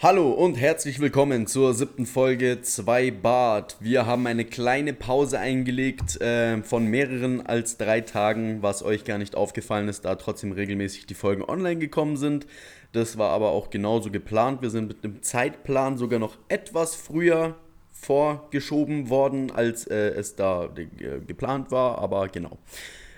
[0.00, 3.76] Hallo und herzlich willkommen zur siebten Folge 2 Bart.
[3.80, 9.18] Wir haben eine kleine Pause eingelegt äh, von mehreren als drei Tagen, was euch gar
[9.18, 12.46] nicht aufgefallen ist, da trotzdem regelmäßig die Folgen online gekommen sind.
[12.92, 14.62] Das war aber auch genauso geplant.
[14.62, 17.56] Wir sind mit dem Zeitplan sogar noch etwas früher
[17.90, 22.56] vorgeschoben worden, als äh, es da äh, geplant war, aber genau.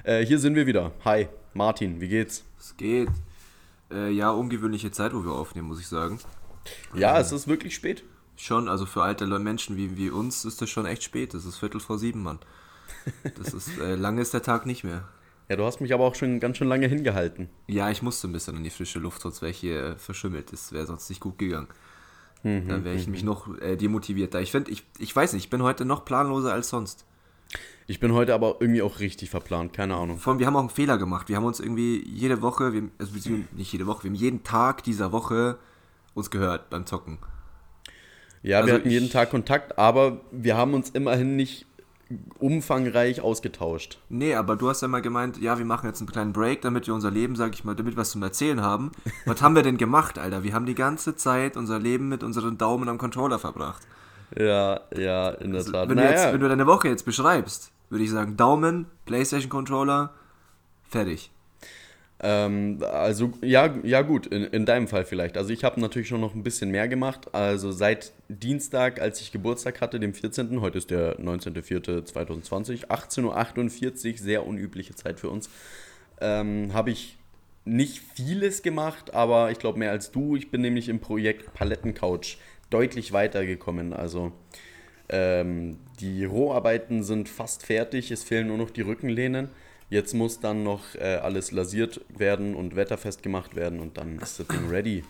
[0.02, 0.92] Äh, hier sind wir wieder.
[1.04, 2.42] Hi, Martin, wie geht's?
[2.58, 3.10] Es geht.
[3.92, 6.18] Äh, ja, ungewöhnliche Zeit, wo wir aufnehmen, muss ich sagen.
[6.94, 8.04] Ja, es ist wirklich spät.
[8.36, 11.34] Schon, also für alte Menschen wie, wie uns ist das schon echt spät.
[11.34, 12.38] Das ist Viertel vor sieben, Mann.
[13.36, 15.08] Das ist, äh, lange ist der Tag nicht mehr.
[15.48, 17.48] Ja, du hast mich aber auch schon ganz schön lange hingehalten.
[17.66, 20.52] Ja, ich musste ein bisschen in die frische Luft, sonst wäre ich hier verschimmelt.
[20.52, 21.68] Das wäre sonst nicht gut gegangen.
[22.42, 23.12] Mhm, Dann wäre ich mhm.
[23.12, 24.32] mich noch äh, demotiviert.
[24.32, 27.04] Da ich finde, ich, ich weiß nicht, ich bin heute noch planloser als sonst.
[27.86, 30.18] Ich bin heute aber irgendwie auch richtig verplant, keine Ahnung.
[30.18, 31.28] Vor allem, wir haben auch einen Fehler gemacht.
[31.28, 33.12] Wir haben uns irgendwie jede Woche, wir, also
[33.56, 35.58] nicht jede Woche, wir haben jeden Tag dieser Woche
[36.14, 37.18] uns gehört beim Zocken.
[38.42, 41.66] Ja, also wir hatten jeden Tag Kontakt, aber wir haben uns immerhin nicht
[42.38, 43.98] umfangreich ausgetauscht.
[44.08, 46.86] Nee, aber du hast ja mal gemeint, ja, wir machen jetzt einen kleinen Break, damit
[46.86, 48.90] wir unser Leben, sag ich mal, damit wir was zum Erzählen haben.
[49.26, 50.42] was haben wir denn gemacht, Alter?
[50.42, 53.86] Wir haben die ganze Zeit unser Leben mit unseren Daumen am Controller verbracht.
[54.36, 55.88] Ja, ja, in der also, Tat.
[55.88, 56.10] Wenn, naja.
[56.10, 60.10] du jetzt, wenn du deine Woche jetzt beschreibst, würde ich sagen, Daumen, Playstation Controller,
[60.88, 61.30] fertig.
[62.22, 65.36] Ähm, also ja, ja gut, in, in deinem Fall vielleicht.
[65.36, 67.34] Also ich habe natürlich schon noch ein bisschen mehr gemacht.
[67.34, 74.18] Also seit Dienstag, als ich Geburtstag hatte, dem 14., heute ist der 19.04.2020, 18.48 Uhr,
[74.18, 75.48] sehr unübliche Zeit für uns,
[76.20, 77.16] ähm, habe ich
[77.64, 80.36] nicht vieles gemacht, aber ich glaube mehr als du.
[80.36, 82.36] Ich bin nämlich im Projekt Palettencouch
[82.68, 83.92] deutlich weitergekommen.
[83.92, 84.32] Also
[85.08, 89.48] ähm, die Roharbeiten sind fast fertig, es fehlen nur noch die Rückenlehnen.
[89.90, 94.38] Jetzt muss dann noch äh, alles lasiert werden und wetterfest gemacht werden und dann ist
[94.38, 95.04] das Ding ready.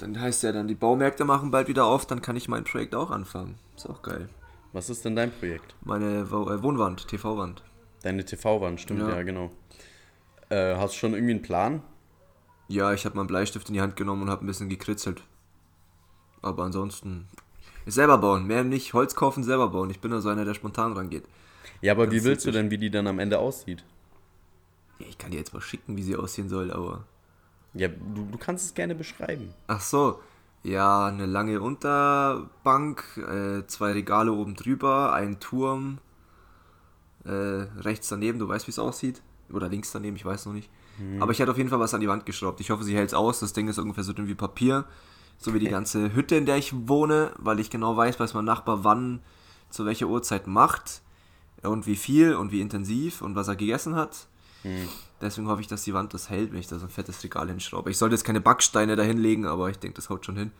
[0.00, 2.96] Dann heißt ja dann, die Baumärkte machen bald wieder auf, dann kann ich mein Projekt
[2.96, 3.54] auch anfangen.
[3.76, 4.28] Ist auch geil.
[4.72, 5.76] Was ist denn dein Projekt?
[5.84, 7.62] Meine äh, Wohnwand, TV-Wand.
[8.02, 9.52] Deine TV-Wand, stimmt, ja, ja genau.
[10.50, 11.82] Äh, hast du schon irgendwie einen Plan?
[12.66, 15.22] Ja, ich habe meinen Bleistift in die Hand genommen und habe ein bisschen gekritzelt.
[16.42, 17.28] Aber ansonsten
[17.86, 19.90] selber bauen, mehr nicht Holz kaufen, selber bauen.
[19.90, 21.24] Ich bin da so einer, der spontan rangeht.
[21.84, 23.84] Ja, aber wie willst du denn, wie die dann am Ende aussieht?
[24.98, 27.04] Ja, ich kann dir jetzt mal schicken, wie sie aussehen soll, aber.
[27.74, 29.52] Ja, du, du kannst es gerne beschreiben.
[29.66, 30.18] Ach so.
[30.62, 35.98] Ja, eine lange Unterbank, äh, zwei Regale oben drüber, ein Turm,
[37.26, 39.20] äh, rechts daneben, du weißt, wie es aussieht.
[39.52, 40.70] Oder links daneben, ich weiß noch nicht.
[40.96, 41.20] Hm.
[41.20, 42.60] Aber ich hatte auf jeden Fall was an die Wand geschraubt.
[42.60, 43.40] Ich hoffe, sie hält es aus.
[43.40, 44.86] Das Ding ist ungefähr so dünn wie Papier.
[45.36, 48.46] So wie die ganze Hütte, in der ich wohne, weil ich genau weiß, was mein
[48.46, 49.20] Nachbar wann
[49.68, 51.02] zu welcher Uhrzeit macht
[51.64, 54.26] und wie viel und wie intensiv und was er gegessen hat.
[54.62, 54.88] Hm.
[55.20, 57.48] Deswegen hoffe ich, dass die Wand das hält, wenn ich da so ein fettes Regal
[57.48, 57.90] hinschraube.
[57.90, 60.50] Ich sollte jetzt keine Backsteine da hinlegen, aber ich denke, das haut schon hin.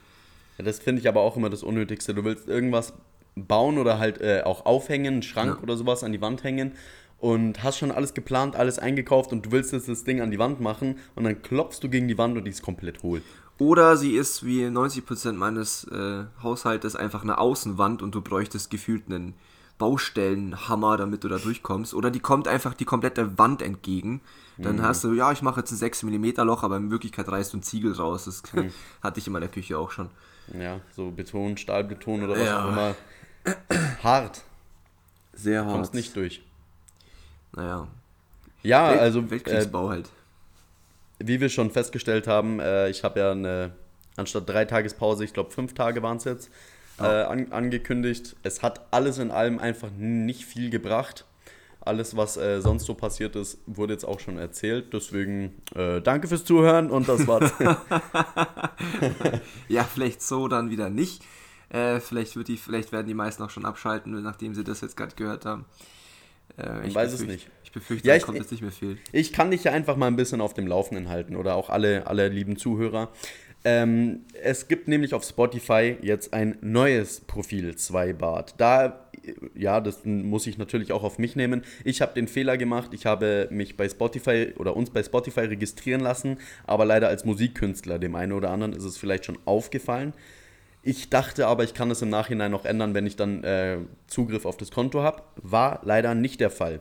[0.59, 2.15] Ja, das finde ich aber auch immer das Unnötigste.
[2.15, 2.94] Du willst irgendwas
[3.34, 5.62] bauen oder halt äh, auch aufhängen, einen Schrank ja.
[5.62, 6.72] oder sowas an die Wand hängen
[7.19, 10.38] und hast schon alles geplant, alles eingekauft und du willst jetzt das Ding an die
[10.38, 13.22] Wand machen und dann klopfst du gegen die Wand und die ist komplett hohl.
[13.59, 19.04] Oder sie ist wie 90% meines äh, Haushaltes einfach eine Außenwand und du bräuchtest gefühlt
[19.06, 19.34] einen
[19.78, 21.94] Baustellenhammer, damit du da durchkommst.
[21.94, 24.20] Oder die kommt einfach die komplette Wand entgegen.
[24.56, 24.82] Dann mhm.
[24.82, 27.58] hast du, ja, ich mache jetzt ein 6 mm Loch, aber in Wirklichkeit reißt du
[27.58, 28.26] ein Ziegel raus.
[28.26, 28.70] Das mhm.
[29.02, 30.10] hatte ich in meiner Küche auch schon.
[30.58, 32.64] Ja, so Beton, Stahlbeton oder was ja.
[32.64, 32.94] auch immer.
[34.02, 34.42] Hart.
[35.32, 35.74] Sehr hart.
[35.74, 36.42] Kommst nicht durch.
[37.52, 37.88] Naja.
[38.62, 39.30] Ja, Welt also.
[39.30, 40.10] Weltkriegsbau äh, halt.
[41.18, 43.72] Wie wir schon festgestellt haben, äh, ich habe ja eine,
[44.16, 46.50] anstatt drei Tagespause, ich glaube fünf Tage waren es jetzt,
[46.99, 48.37] äh, an, angekündigt.
[48.43, 51.25] Es hat alles in allem einfach nicht viel gebracht.
[51.81, 54.93] Alles, was äh, sonst so passiert ist, wurde jetzt auch schon erzählt.
[54.94, 57.53] Deswegen äh, danke fürs Zuhören und das war's.
[59.69, 61.22] ja, vielleicht so dann wieder nicht.
[61.69, 64.97] Äh, vielleicht, wird die, vielleicht werden die meisten auch schon abschalten, nachdem sie das jetzt
[64.97, 65.66] gerade gehört haben.
[66.56, 67.50] Äh, ich weiß es nicht.
[67.65, 68.99] Ich befürchte, ja, ich, kommt jetzt nicht mehr viel.
[69.12, 72.06] Ich kann dich ja einfach mal ein bisschen auf dem Laufenden halten oder auch alle,
[72.06, 73.10] alle lieben Zuhörer.
[73.64, 78.54] Ähm, es gibt nämlich auf Spotify jetzt ein neues Profil 2 Bart.
[78.59, 79.06] Da,
[79.54, 81.62] ja, das muss ich natürlich auch auf mich nehmen.
[81.83, 86.03] Ich habe den Fehler gemacht, ich habe mich bei Spotify oder uns bei Spotify registrieren
[86.03, 86.36] lassen,
[86.66, 87.98] aber leider als Musikkünstler.
[87.98, 90.12] Dem einen oder anderen ist es vielleicht schon aufgefallen.
[90.83, 94.44] Ich dachte aber, ich kann es im Nachhinein noch ändern, wenn ich dann äh, Zugriff
[94.44, 95.22] auf das Konto habe.
[95.36, 96.80] War leider nicht der Fall.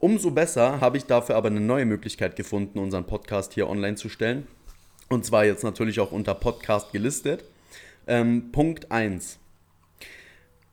[0.00, 4.08] Umso besser habe ich dafür aber eine neue Möglichkeit gefunden, unseren Podcast hier online zu
[4.08, 4.48] stellen.
[5.12, 7.42] Und zwar jetzt natürlich auch unter Podcast gelistet.
[8.06, 9.40] Ähm, Punkt 1.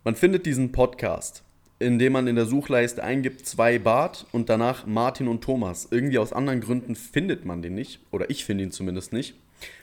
[0.03, 1.41] Man findet diesen Podcast,
[1.79, 5.87] indem man in der Suchleiste eingibt zwei Bart und danach Martin und Thomas.
[5.89, 7.99] Irgendwie aus anderen Gründen findet man den nicht.
[8.11, 9.33] Oder ich finde ihn zumindest nicht.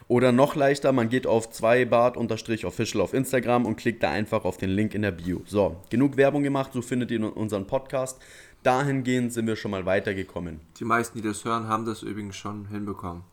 [0.06, 4.70] Oder noch leichter, man geht auf 2bart-official auf Instagram und klickt da einfach auf den
[4.70, 5.42] Link in der Bio.
[5.46, 8.22] So, genug Werbung gemacht, so findet ihr unseren Podcast.
[8.62, 10.60] Dahingehend sind wir schon mal weitergekommen.
[10.78, 13.24] Die meisten, die das hören, haben das übrigens schon hinbekommen.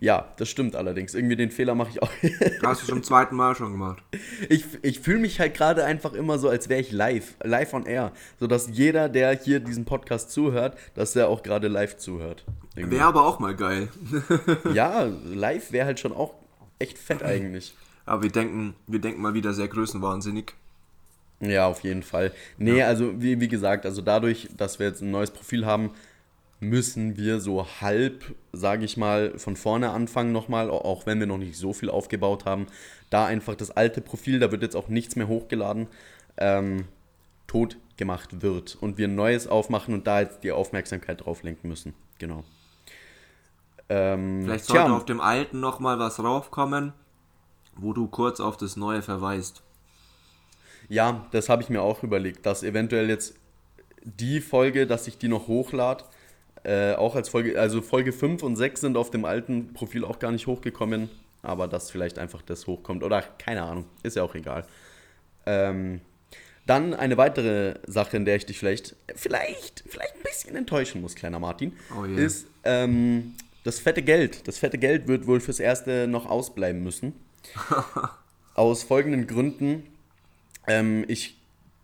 [0.00, 1.14] Ja, das stimmt allerdings.
[1.14, 2.10] Irgendwie den Fehler mache ich auch.
[2.62, 4.02] Hast du zum zweiten Mal schon gemacht.
[4.48, 7.84] Ich, ich fühle mich halt gerade einfach immer so, als wäre ich live, live on
[7.84, 8.12] air.
[8.38, 12.44] Sodass jeder, der hier diesen Podcast zuhört, dass der auch gerade live zuhört.
[12.76, 13.88] Wäre aber auch mal geil.
[14.72, 16.34] ja, live wäre halt schon auch
[16.78, 17.74] echt fett eigentlich.
[18.06, 20.54] Aber wir denken, wir denken mal wieder sehr größenwahnsinnig.
[21.40, 22.32] Ja, auf jeden Fall.
[22.56, 22.86] Nee, ja.
[22.86, 25.90] also wie, wie gesagt, also dadurch, dass wir jetzt ein neues Profil haben,
[26.60, 31.38] müssen wir so halb, sage ich mal, von vorne anfangen nochmal, auch wenn wir noch
[31.38, 32.66] nicht so viel aufgebaut haben.
[33.10, 35.86] Da einfach das alte Profil, da wird jetzt auch nichts mehr hochgeladen,
[36.36, 36.84] ähm,
[37.46, 41.68] tot gemacht wird und wir ein neues aufmachen und da jetzt die Aufmerksamkeit drauf lenken
[41.68, 41.94] müssen.
[42.18, 42.44] Genau.
[43.88, 46.92] Ähm, Vielleicht sollte tja, auf dem alten nochmal was raufkommen,
[47.76, 49.62] wo du kurz auf das neue verweist.
[50.88, 53.34] Ja, das habe ich mir auch überlegt, dass eventuell jetzt
[54.02, 56.04] die Folge, dass ich die noch hochlade,
[56.64, 60.18] äh, auch als Folge, also Folge 5 und 6 sind auf dem alten Profil auch
[60.18, 61.08] gar nicht hochgekommen,
[61.42, 64.64] aber dass vielleicht einfach das hochkommt oder keine Ahnung, ist ja auch egal.
[65.46, 66.00] Ähm,
[66.66, 71.14] dann eine weitere Sache, in der ich dich vielleicht, vielleicht, vielleicht ein bisschen enttäuschen muss,
[71.14, 72.18] kleiner Martin, oh yeah.
[72.18, 73.34] ist ähm,
[73.64, 74.46] das fette Geld.
[74.46, 77.14] Das fette Geld wird wohl fürs Erste noch ausbleiben müssen.
[78.54, 79.84] Aus folgenden Gründen.
[80.66, 81.37] Ähm, ich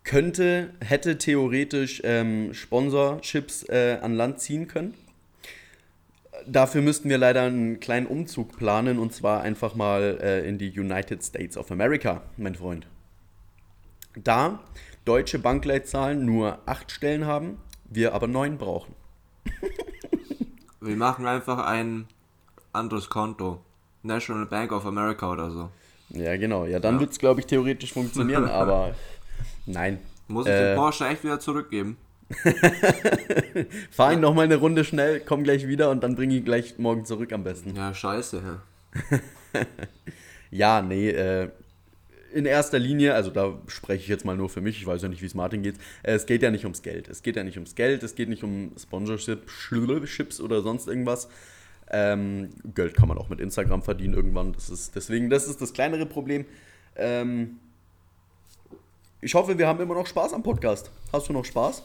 [0.05, 4.95] könnte, hätte theoretisch ähm, Sponsorships äh, an Land ziehen können.
[6.47, 10.79] Dafür müssten wir leider einen kleinen Umzug planen und zwar einfach mal äh, in die
[10.79, 12.87] United States of America, mein Freund.
[14.15, 14.61] Da
[15.07, 18.95] deutsche Bankleitzahlen nur acht Stellen haben, wir aber neun brauchen.
[20.81, 22.07] wir machen einfach ein
[22.73, 23.61] anderes Konto.
[24.03, 25.71] National Bank of America oder so.
[26.11, 26.67] Ja, genau.
[26.67, 27.01] Ja, dann ja.
[27.01, 28.95] wird es, glaube ich, theoretisch funktionieren, aber
[29.67, 29.99] Nein.
[30.29, 31.97] Muss ich äh, den Porsche echt wieder zurückgeben?
[33.91, 36.79] Fahr ihn noch mal eine Runde schnell, komm gleich wieder und dann bring ihn gleich
[36.79, 37.77] morgen zurück am besten.
[37.77, 38.43] Ja, scheiße.
[38.43, 39.21] Ja,
[40.51, 41.51] ja nee, äh,
[42.33, 45.09] in erster Linie, also da spreche ich jetzt mal nur für mich, ich weiß ja
[45.09, 47.09] nicht, wie es Martin geht, äh, es geht ja nicht ums Geld.
[47.09, 51.29] Es geht ja nicht ums Geld, es geht nicht um Sponsorships oder sonst irgendwas.
[51.91, 54.53] Ähm, Geld kann man auch mit Instagram verdienen irgendwann.
[54.53, 56.47] Das ist deswegen, das ist das kleinere Problem.
[56.97, 57.59] Ähm,
[59.25, 60.91] ich hoffe, wir haben immer noch Spaß am Podcast.
[61.11, 61.83] Hast du noch Spaß?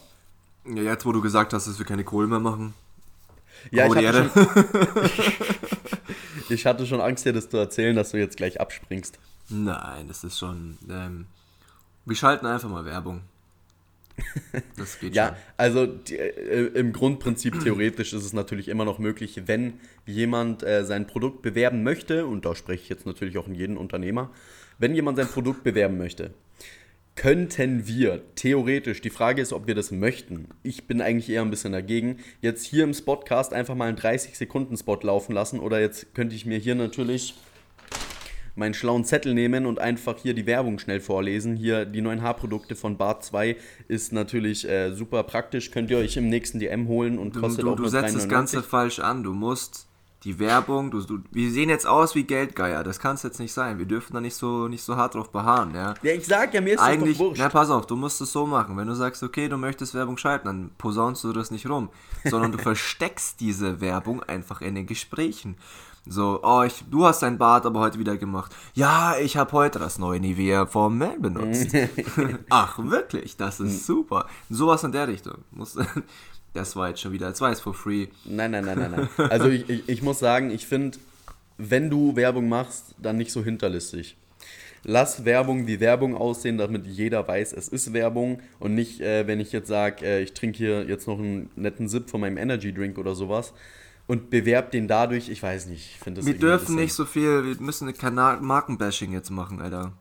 [0.66, 2.74] Ja, jetzt, wo du gesagt hast, dass wir keine Kohle mehr machen.
[3.70, 4.64] Ja, ich hatte, schon,
[6.50, 9.18] ich hatte, schon, Angst, dir das zu erzählen, dass du jetzt gleich abspringst.
[9.48, 10.76] Nein, das ist schon.
[10.88, 11.26] Ähm,
[12.04, 13.22] wir schalten einfach mal Werbung.
[14.76, 15.36] Das geht ja, schon.
[15.56, 20.84] also die, äh, im Grundprinzip theoretisch ist es natürlich immer noch möglich, wenn jemand äh,
[20.84, 24.30] sein Produkt bewerben möchte, und da spreche ich jetzt natürlich auch in jeden Unternehmer,
[24.78, 26.34] wenn jemand sein Produkt bewerben möchte,
[27.16, 30.48] könnten wir theoretisch, die Frage ist, ob wir das möchten.
[30.62, 32.18] Ich bin eigentlich eher ein bisschen dagegen.
[32.40, 36.58] Jetzt hier im Spotcast einfach mal einen 30-Sekunden-Spot laufen lassen oder jetzt könnte ich mir
[36.58, 37.34] hier natürlich
[38.56, 41.56] meinen schlauen Zettel nehmen und einfach hier die Werbung schnell vorlesen.
[41.56, 43.56] Hier die neuen Haarprodukte von Bart 2
[43.88, 45.70] ist natürlich äh, super praktisch.
[45.70, 48.14] Könnt ihr euch im nächsten DM holen und kostet du, du, auch nur Du setzt
[48.14, 49.22] das Ganze falsch an.
[49.22, 49.89] Du musst
[50.24, 53.52] die Werbung, du, du, wir sehen jetzt aus wie Geldgeier, das kann es jetzt nicht
[53.52, 53.78] sein.
[53.78, 55.94] Wir dürfen da nicht so, nicht so hart drauf beharren, ja.
[56.02, 57.42] Ja, ich sag ja, mir ist Eigentlich, das doch wurscht.
[57.42, 58.76] Na, pass auf, du musst es so machen.
[58.76, 61.88] Wenn du sagst, okay, du möchtest Werbung schalten, dann posaunst du das nicht rum,
[62.24, 65.56] sondern du versteckst diese Werbung einfach in den Gesprächen.
[66.06, 68.54] So, oh, ich, du hast dein Bart aber heute wieder gemacht.
[68.74, 71.76] Ja, ich habe heute das neue Nivea for Men benutzt.
[72.50, 73.36] Ach, wirklich?
[73.36, 74.26] Das ist super.
[74.48, 75.44] Sowas in der Richtung.
[75.50, 75.76] Muss,
[76.52, 78.08] das war jetzt schon wieder, das war jetzt for free.
[78.24, 79.30] Nein, nein, nein, nein, nein.
[79.30, 80.98] Also ich, ich, ich muss sagen, ich finde,
[81.58, 84.16] wenn du Werbung machst, dann nicht so hinterlistig.
[84.82, 89.38] Lass Werbung wie Werbung aussehen, damit jeder weiß, es ist Werbung und nicht, äh, wenn
[89.38, 92.72] ich jetzt sage, äh, ich trinke hier jetzt noch einen netten Sip von meinem Energy
[92.72, 93.52] Drink oder sowas
[94.06, 97.44] und bewerb den dadurch, ich weiß nicht, ich finde das Wir dürfen nicht so viel,
[97.44, 99.92] wir müssen kein Markenbashing jetzt machen, Alter.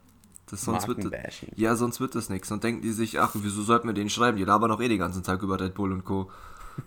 [0.51, 2.51] Das sonst wird das, ja, sonst wird das nichts.
[2.51, 4.37] Und denken die sich, ach, wieso sollten wir den schreiben?
[4.37, 6.31] Die labern auch eh den ganzen Tag über Red Bull und Co.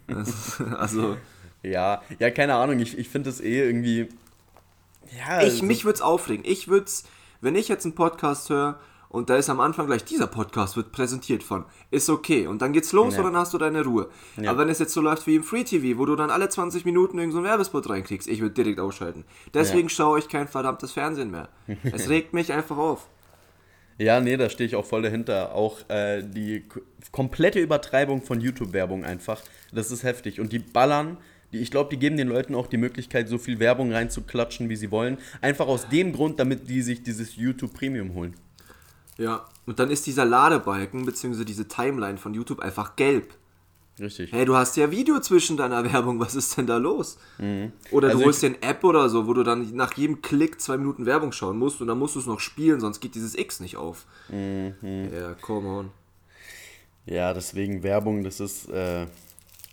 [0.06, 1.16] Ist, also.
[1.62, 2.78] Ja, ja, keine Ahnung.
[2.80, 4.08] Ich, ich finde das eh irgendwie.
[5.18, 6.44] Ja, ich, mich würde es aufregen.
[6.46, 7.04] Ich würde es,
[7.40, 8.80] wenn ich jetzt einen Podcast höre
[9.12, 12.46] und da ist am Anfang gleich, dieser Podcast wird präsentiert von, ist okay.
[12.46, 13.20] Und dann geht's los ja.
[13.20, 14.08] und dann hast du deine Ruhe.
[14.40, 14.50] Ja.
[14.50, 16.86] Aber wenn es jetzt so läuft wie im Free TV, wo du dann alle 20
[16.86, 19.24] Minuten irgendeinen so Werbespot reinkriegst, ich würde direkt ausschalten.
[19.52, 19.94] Deswegen ja.
[19.94, 21.50] schaue ich kein verdammtes Fernsehen mehr.
[21.82, 23.06] es regt mich einfach auf.
[24.02, 25.54] Ja, nee, da stehe ich auch voll dahinter.
[25.54, 26.64] Auch äh, die
[27.12, 29.40] komplette Übertreibung von YouTube-Werbung einfach.
[29.72, 30.40] Das ist heftig.
[30.40, 31.18] Und die ballern
[31.52, 34.90] ich glaube, die geben den Leuten auch die Möglichkeit, so viel Werbung reinzuklatschen, wie sie
[34.90, 35.18] wollen.
[35.42, 38.34] Einfach aus dem Grund, damit die sich dieses YouTube Premium holen.
[39.18, 43.34] Ja, und dann ist dieser Ladebalken, beziehungsweise diese Timeline von YouTube einfach gelb.
[44.02, 44.32] Richtig.
[44.32, 47.16] Hey, du hast ja Video zwischen deiner Werbung, was ist denn da los?
[47.38, 47.72] Mhm.
[47.92, 50.20] Oder Also du holst ich- dir eine App oder so, wo du dann nach jedem
[50.20, 53.14] Klick zwei Minuten Werbung schauen musst und dann musst du es noch spielen, sonst geht
[53.14, 54.04] dieses X nicht auf.
[54.28, 54.74] Mhm.
[55.14, 55.90] Ja, come on.
[57.06, 58.68] Ja, deswegen Werbung, das ist.
[58.68, 59.06] Äh,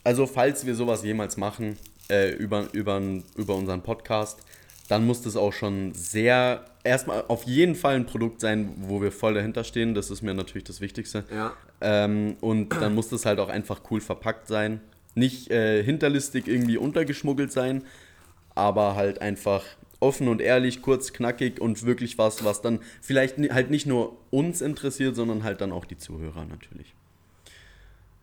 [0.04, 1.78] also, falls wir sowas jemals machen,
[2.10, 3.02] äh, über, über,
[3.36, 4.40] über unseren Podcast,
[4.88, 6.66] dann muss das auch schon sehr.
[6.84, 9.94] Erstmal auf jeden Fall ein Produkt sein, wo wir voll dahinter stehen.
[9.94, 11.26] Das ist mir natürlich das Wichtigste.
[11.34, 11.54] Ja.
[11.82, 14.82] Ähm, und dann muss das halt auch einfach cool verpackt sein.
[15.16, 17.84] Nicht äh, hinterlistig irgendwie untergeschmuggelt sein,
[18.56, 19.64] aber halt einfach
[20.00, 24.62] offen und ehrlich, kurz, knackig und wirklich was, was dann vielleicht halt nicht nur uns
[24.62, 26.96] interessiert, sondern halt dann auch die Zuhörer natürlich.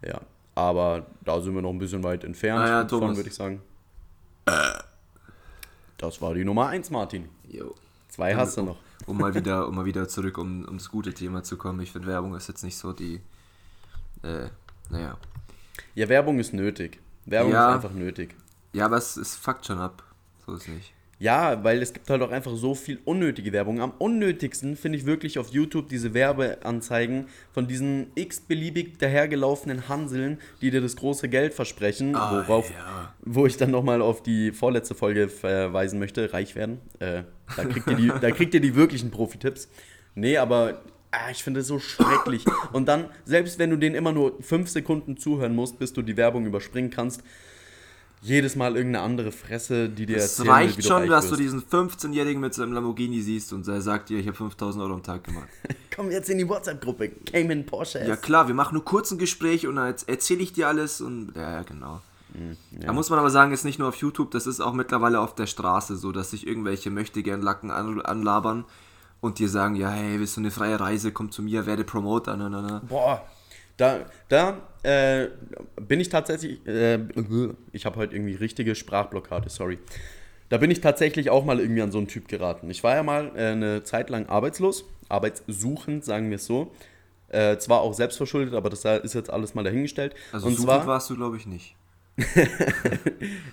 [0.07, 0.21] Ja,
[0.55, 3.61] aber da sind wir noch ein bisschen weit entfernt Ah ja, davon, würde ich sagen.
[5.99, 7.29] Das war die Nummer 1, Martin.
[7.49, 7.75] Jo.
[8.17, 8.79] Zwei hast du noch.
[9.05, 11.81] Um mal wieder, um mal wieder zurück um, ums gute Thema zu kommen.
[11.81, 13.21] Ich finde Werbung ist jetzt nicht so die.
[14.23, 14.49] Äh,
[14.89, 15.19] naja.
[15.95, 16.99] Ja, Werbung ist nötig.
[17.27, 17.69] Werbung Ja.
[17.69, 18.35] ist einfach nötig.
[18.73, 20.03] Ja, aber es, es fuckt schon ab.
[20.47, 20.95] So ist nicht.
[21.19, 23.81] Ja, weil es gibt halt auch einfach so viel unnötige Werbung.
[23.81, 30.71] Am unnötigsten finde ich wirklich auf YouTube diese Werbeanzeigen von diesen x-beliebig dahergelaufenen Hanseln, die
[30.71, 33.15] dir das große Geld versprechen, worauf, ja.
[33.23, 36.81] wo ich dann nochmal auf die vorletzte Folge verweisen möchte, reich werden.
[36.99, 37.23] Äh,
[37.57, 39.71] da, kriegt ihr die, da kriegt ihr die wirklichen Profi-Tipps.
[40.15, 40.83] Nee, aber
[41.13, 42.45] ah, ich finde es so schrecklich.
[42.75, 46.19] Und dann, selbst wenn du denen immer nur fünf Sekunden zuhören musst, bis du die
[46.19, 47.23] Werbung überspringen kannst,
[48.23, 51.37] jedes Mal irgendeine andere Fresse, die dir Es will, reicht wie schon, reich dass du
[51.37, 55.03] diesen 15-Jährigen mit seinem Lamborghini siehst und er sagt dir, ich habe 5000 Euro am
[55.03, 55.49] Tag gemacht.
[55.95, 57.11] Komm jetzt in die WhatsApp-Gruppe.
[57.27, 58.05] Cayman Porsche.
[58.07, 61.33] Ja klar, wir machen nur kurz ein Gespräch und dann erzähle ich dir alles und
[61.37, 62.01] ja, ja, genau.
[62.73, 65.35] Da muss man aber sagen, ist nicht nur auf YouTube, das ist auch mittlerweile auf
[65.35, 68.65] der Straße so, dass sich irgendwelche Möchtegern-Lacken an, anlabern
[69.21, 72.37] und dir sagen, ja, hey, willst du eine freie Reise, komm zu mir, werde Promoter,
[72.37, 72.83] na, na, na.
[72.87, 73.25] Boah.
[73.77, 75.29] Da, da äh,
[75.81, 76.67] bin ich tatsächlich.
[76.67, 77.01] Äh,
[77.73, 79.79] ich habe heute irgendwie richtige Sprachblockade, sorry.
[80.49, 82.71] Da bin ich tatsächlich auch mal irgendwie an so einen Typ geraten.
[82.71, 86.73] Ich war ja mal äh, eine Zeit lang arbeitslos, arbeitssuchend, sagen wir es so.
[87.29, 90.15] Äh, zwar auch selbstverschuldet, aber das ist jetzt alles mal dahingestellt.
[90.33, 91.75] Also Und so zwar, warst du, glaube ich, nicht.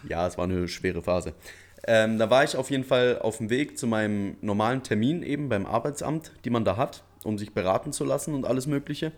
[0.07, 1.33] Ja, es war eine schwere Phase.
[1.85, 5.49] Ähm, da war ich auf jeden Fall auf dem Weg zu meinem normalen Termin eben
[5.49, 9.11] beim Arbeitsamt, die man da hat, um sich beraten zu lassen und alles Mögliche.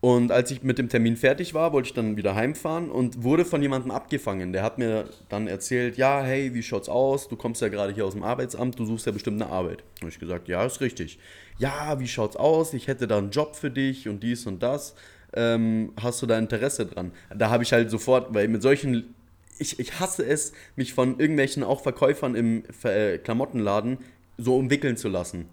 [0.00, 3.44] Und als ich mit dem Termin fertig war, wollte ich dann wieder heimfahren und wurde
[3.44, 4.52] von jemandem abgefangen.
[4.52, 7.28] Der hat mir dann erzählt, ja, hey, wie schaut's aus?
[7.28, 9.82] Du kommst ja gerade hier aus dem Arbeitsamt, du suchst ja bestimmt eine Arbeit.
[10.00, 11.18] Habe ich gesagt, ja, ist richtig.
[11.58, 12.74] Ja, wie schaut's aus?
[12.74, 14.94] Ich hätte da einen Job für dich und dies und das.
[15.34, 17.10] Ähm, hast du da Interesse dran?
[17.36, 19.14] Da habe ich halt sofort, weil mit solchen,
[19.58, 23.98] ich, ich hasse es, mich von irgendwelchen auch Verkäufern im äh, Klamottenladen
[24.36, 25.46] so umwickeln zu lassen.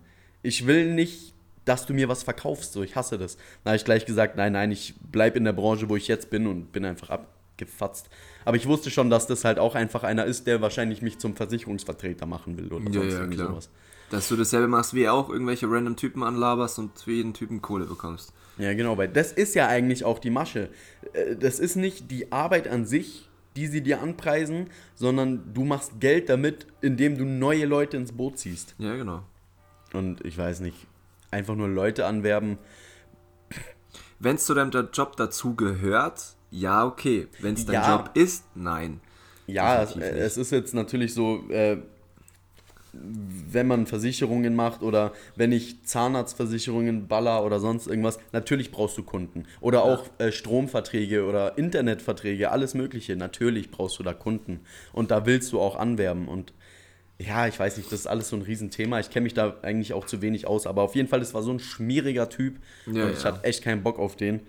[0.43, 1.34] Ich will nicht
[1.65, 2.73] dass du mir was verkaufst.
[2.73, 3.37] So, ich hasse das.
[3.63, 6.29] Da habe ich gleich gesagt, nein, nein, ich bleib in der Branche, wo ich jetzt
[6.29, 8.09] bin und bin einfach abgefatzt.
[8.45, 11.35] Aber ich wusste schon, dass das halt auch einfach einer ist, der wahrscheinlich mich zum
[11.35, 13.49] Versicherungsvertreter machen will oder Ja, sonst ja, irgendwie klar.
[13.49, 13.69] sowas.
[14.11, 17.85] Dass du dasselbe machst wie auch, irgendwelche random Typen anlaberst und für jeden Typen Kohle
[17.85, 18.31] bekommst.
[18.59, 20.69] Ja, genau, weil das ist ja eigentlich auch die Masche.
[21.13, 25.99] Äh, Das ist nicht die Arbeit an sich, die sie dir anpreisen, sondern du machst
[25.99, 28.75] Geld damit, indem du neue Leute ins Boot ziehst.
[28.77, 29.23] Ja, genau.
[29.93, 30.75] Und ich weiß nicht,
[31.35, 32.57] einfach nur Leute anwerben.
[34.19, 37.27] Wenn es zu deinem Job dazu gehört, ja, okay.
[37.41, 37.97] Wenn es dein Ja.
[37.97, 39.01] Job ist, nein.
[39.45, 41.77] Ja, es, es ist jetzt natürlich so, äh,
[42.93, 49.03] wenn man Versicherungen macht oder wenn ich Zahnarztversicherungen baller oder sonst irgendwas, natürlich brauchst du
[49.03, 49.45] Kunden.
[49.59, 53.17] Oder auch äh, Stromverträge oder Internetverträge, alles Mögliche.
[53.17, 54.61] Natürlich brauchst du da Kunden.
[54.93, 56.29] Und da willst du auch anwerben.
[56.29, 56.53] Und
[57.17, 58.99] ja, ich weiß nicht, das ist alles so ein Riesenthema.
[58.99, 60.67] Ich kenne mich da eigentlich auch zu wenig aus.
[60.67, 62.57] Aber auf jeden Fall, das war so ein schmieriger Typ.
[62.85, 63.31] Ja, und ich ja.
[63.31, 64.41] hatte echt keinen Bock auf den.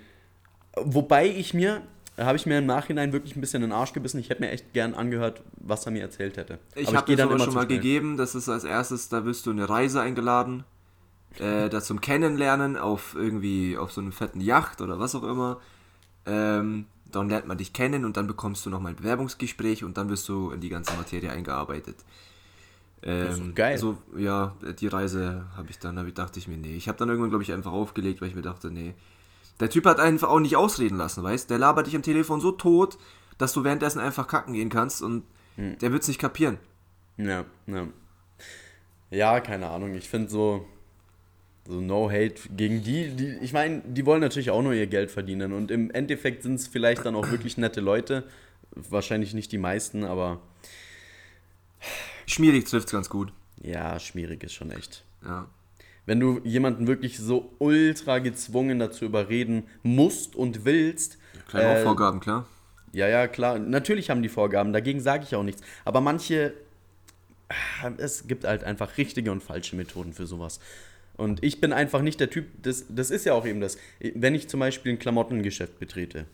[0.75, 1.83] Wobei ich mir,
[2.19, 4.19] habe ich mir im Nachhinein wirklich ein bisschen in den Arsch gebissen.
[4.19, 6.59] Ich hätte mir echt gern angehört, was er mir erzählt hätte.
[6.75, 7.79] Ich habe dir geh sowas schon mal schnell.
[7.79, 8.17] gegeben.
[8.17, 10.65] Das ist als erstes, da wirst du eine Reise eingeladen.
[11.39, 15.61] Äh, da zum Kennenlernen auf irgendwie auf so einem fetten Yacht oder was auch immer.
[16.25, 20.09] Ähm, dann lernt man dich kennen und dann bekommst du nochmal ein Bewerbungsgespräch und dann
[20.09, 21.97] wirst du in die ganze Materie eingearbeitet.
[23.07, 23.79] Ähm, geil.
[23.79, 26.75] So, ja, die Reise habe ich dann, ich, dachte ich mir, nee.
[26.75, 28.95] Ich habe dann irgendwann, glaube ich, einfach aufgelegt, weil ich mir dachte, nee.
[29.61, 32.53] Der Typ hat einfach auch nicht ausreden lassen, weißt Der labert dich am Telefon so
[32.53, 32.99] tot,
[33.39, 35.23] dass du währenddessen einfach kacken gehen kannst und
[35.57, 35.79] Hm.
[35.79, 36.59] der wird's nicht kapieren.
[37.17, 37.89] Ja, ja.
[39.11, 39.95] Ja, keine Ahnung.
[39.95, 40.67] Ich finde so,
[41.67, 45.11] so No Hate gegen die, die ich meine, die wollen natürlich auch nur ihr Geld
[45.11, 48.25] verdienen und im Endeffekt sind es vielleicht dann auch wirklich nette Leute.
[48.73, 50.41] Wahrscheinlich nicht die meisten, aber.
[52.27, 53.33] Schmierig trifft es ganz gut.
[53.63, 55.05] Ja, schmierig ist schon echt.
[55.25, 55.49] Ja.
[56.05, 61.19] Wenn du jemanden wirklich so ultra gezwungen dazu überreden musst und willst.
[61.49, 62.47] Kleine äh, Vorgaben, klar.
[62.93, 63.59] Ja, ja, klar.
[63.59, 65.63] Natürlich haben die Vorgaben, dagegen sage ich auch nichts.
[65.85, 66.55] Aber manche.
[67.99, 70.59] Es gibt halt einfach richtige und falsche Methoden für sowas.
[71.17, 73.79] Und ich bin einfach nicht der Typ, das, das ist ja auch eben das.
[74.15, 76.27] Wenn ich zum Beispiel ein Klamottengeschäft betrete,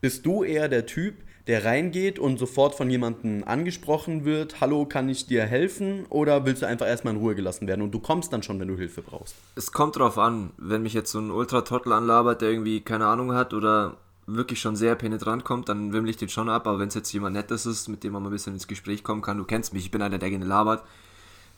[0.00, 5.08] bist du eher der Typ, der reingeht und sofort von jemandem angesprochen wird, hallo, kann
[5.08, 6.04] ich dir helfen?
[6.08, 8.68] Oder willst du einfach erstmal in Ruhe gelassen werden und du kommst dann schon, wenn
[8.68, 9.36] du Hilfe brauchst?
[9.54, 13.32] Es kommt drauf an, wenn mich jetzt so ein Ultra-Trottel anlabert, der irgendwie keine Ahnung
[13.32, 16.88] hat oder wirklich schon sehr penetrant kommt, dann wimmel ich den schon ab, aber wenn
[16.88, 19.38] es jetzt jemand Nettes ist, mit dem man mal ein bisschen ins Gespräch kommen kann,
[19.38, 20.82] du kennst mich, ich bin einer, der gerne labert,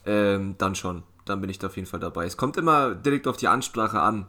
[0.05, 2.25] ähm, dann schon, dann bin ich da auf jeden Fall dabei.
[2.25, 4.27] Es kommt immer direkt auf die Ansprache an.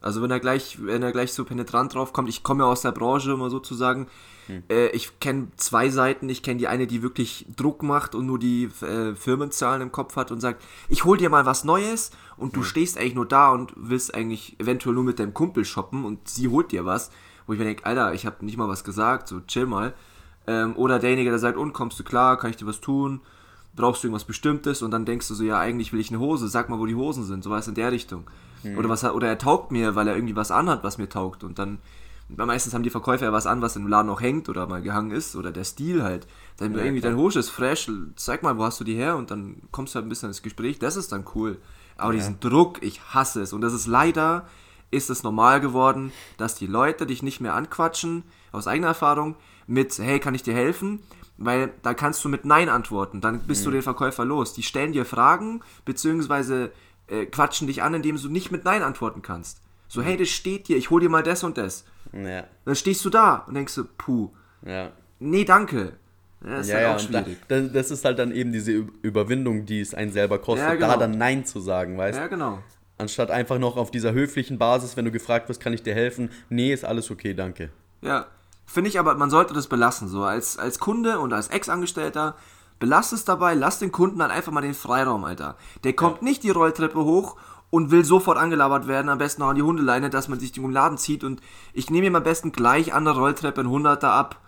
[0.00, 2.82] Also wenn er gleich, wenn er gleich so penetrant drauf kommt, ich komme ja aus
[2.82, 4.06] der Branche, immer sozusagen,
[4.46, 4.62] hm.
[4.70, 6.28] äh, ich kenne zwei Seiten.
[6.28, 10.16] Ich kenne die eine, die wirklich Druck macht und nur die äh, Firmenzahlen im Kopf
[10.16, 12.66] hat und sagt, ich hol dir mal was Neues und du hm.
[12.66, 16.48] stehst eigentlich nur da und willst eigentlich eventuell nur mit deinem Kumpel shoppen und sie
[16.48, 17.10] holt dir was,
[17.46, 19.92] wo ich mir denke, Alter, ich habe nicht mal was gesagt, so chill mal.
[20.46, 23.20] Ähm, oder derjenige, der sagt, und kommst du klar, kann ich dir was tun?
[23.76, 24.82] Brauchst du irgendwas Bestimmtes?
[24.82, 26.94] Und dann denkst du so, ja, eigentlich will ich eine Hose, sag mal, wo die
[26.94, 28.24] Hosen sind, sowas in der Richtung.
[28.62, 28.78] Mhm.
[28.78, 31.44] Oder, was, oder er taugt mir, weil er irgendwie was anhat, was mir taugt.
[31.44, 31.78] Und dann,
[32.28, 35.10] meistens haben die Verkäufer ja was an, was im Laden noch hängt oder mal gehangen
[35.10, 35.36] ist.
[35.36, 36.26] Oder der Stil halt.
[36.56, 39.16] Dann ja, irgendwie, dein Hose ist fresh, zeig mal, wo hast du die her?
[39.16, 40.78] Und dann kommst du halt ein bisschen ins Gespräch.
[40.78, 41.58] Das ist dann cool.
[41.96, 42.18] Aber ja.
[42.18, 43.52] diesen Druck, ich hasse es.
[43.52, 44.46] Und das ist leider,
[44.90, 49.36] ist es normal geworden, dass die Leute dich nicht mehr anquatschen, aus eigener Erfahrung,
[49.66, 51.00] mit, hey, kann ich dir helfen?
[51.36, 53.20] Weil da kannst du mit Nein antworten.
[53.20, 53.66] Dann bist mhm.
[53.66, 54.52] du den Verkäufer los.
[54.52, 56.72] Die stellen dir Fragen, beziehungsweise
[57.10, 59.60] äh, quatschen dich an, indem du nicht mit Nein antworten kannst.
[59.88, 61.84] So, hey, das steht dir, ich hol dir mal das und das.
[62.12, 62.44] Ja.
[62.64, 64.30] Dann stehst du da und denkst du, puh.
[64.64, 64.92] Ja.
[65.18, 65.96] Nee, danke.
[66.44, 67.38] Ja, das ja, ist halt auch schwierig.
[67.48, 70.92] Da, das ist halt dann eben diese Überwindung, die es einen selber kostet, ja, genau.
[70.92, 72.22] da dann Nein zu sagen, weißt du?
[72.22, 72.62] Ja, genau.
[72.98, 76.30] Anstatt einfach noch auf dieser höflichen Basis, wenn du gefragt wirst, kann ich dir helfen?
[76.50, 77.70] Nee, ist alles okay, danke.
[78.02, 78.26] Ja,
[78.66, 80.08] finde ich aber, man sollte das belassen.
[80.08, 82.36] So als, als Kunde und als Ex-Angestellter
[82.80, 85.56] Belass es dabei, lass den Kunden dann einfach mal den Freiraum, Alter.
[85.84, 86.24] Der kommt ja.
[86.24, 87.36] nicht die Rolltreppe hoch
[87.68, 90.70] und will sofort angelabert werden, am besten noch an die Hundeleine, dass man sich den
[90.72, 91.40] Laden zieht und
[91.72, 94.40] ich nehme ihm am besten gleich an der Rolltreppe einen Hunderter ab,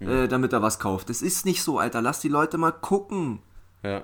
[0.00, 0.08] mhm.
[0.08, 1.08] äh, damit er was kauft.
[1.08, 2.02] Das ist nicht so, Alter.
[2.02, 3.38] Lass die Leute mal gucken.
[3.82, 4.02] Ja.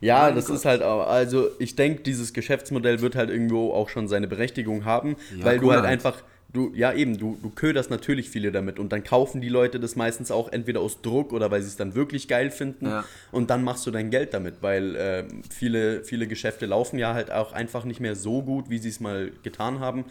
[0.00, 0.56] Ja, mein das Gott.
[0.56, 4.84] ist halt auch, also ich denke, dieses Geschäftsmodell wird halt irgendwo auch schon seine Berechtigung
[4.84, 6.14] haben, ja, weil du halt, halt einfach
[6.52, 9.96] du, ja eben, du, du köderst natürlich viele damit und dann kaufen die Leute das
[9.96, 13.04] meistens auch entweder aus Druck oder weil sie es dann wirklich geil finden ja.
[13.30, 17.30] und dann machst du dein Geld damit, weil äh, viele, viele Geschäfte laufen ja halt
[17.30, 20.04] auch einfach nicht mehr so gut, wie sie es mal getan haben,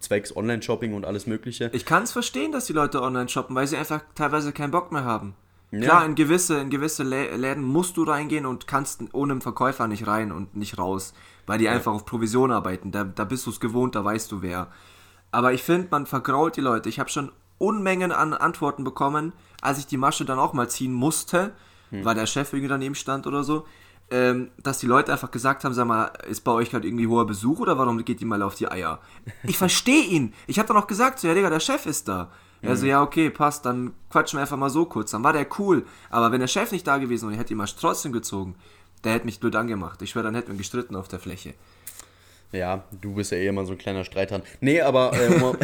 [0.00, 1.70] zwecks Online-Shopping und alles mögliche.
[1.72, 4.92] Ich kann es verstehen, dass die Leute online shoppen, weil sie einfach teilweise keinen Bock
[4.92, 5.34] mehr haben.
[5.72, 5.80] Ja.
[5.80, 10.06] Klar, in gewisse, in gewisse Läden musst du reingehen und kannst ohne einen Verkäufer nicht
[10.06, 11.12] rein und nicht raus,
[11.46, 11.72] weil die ja.
[11.72, 12.92] einfach auf Provision arbeiten.
[12.92, 14.68] Da, da bist du es gewohnt, da weißt du wer.
[15.36, 16.88] Aber ich finde, man vergrault die Leute.
[16.88, 20.94] Ich habe schon Unmengen an Antworten bekommen, als ich die Masche dann auch mal ziehen
[20.94, 21.52] musste,
[21.90, 22.06] hm.
[22.06, 23.66] weil der Chef irgendwie daneben stand oder so,
[24.10, 27.26] ähm, dass die Leute einfach gesagt haben, sag mal, ist bei euch gerade irgendwie hoher
[27.26, 28.98] Besuch oder warum geht die mal auf die Eier?
[29.42, 30.32] Ich verstehe ihn.
[30.46, 32.30] Ich habe dann auch gesagt, so, ja Digga, der Chef ist da.
[32.62, 32.68] Mhm.
[32.68, 35.10] Er so, ja, okay, passt, dann quatschen wir einfach mal so kurz.
[35.10, 35.84] Dann war der cool.
[36.08, 38.54] Aber wenn der Chef nicht da gewesen und ich hätte die Masche trotzdem gezogen,
[39.04, 40.00] der hätte mich blöd angemacht.
[40.00, 41.52] Ich schwöre, dann hätten wir gestritten auf der Fläche.
[42.56, 44.44] Ja, du bist ja eh immer so ein kleiner Streithand.
[44.60, 45.56] Nee, aber äh, um,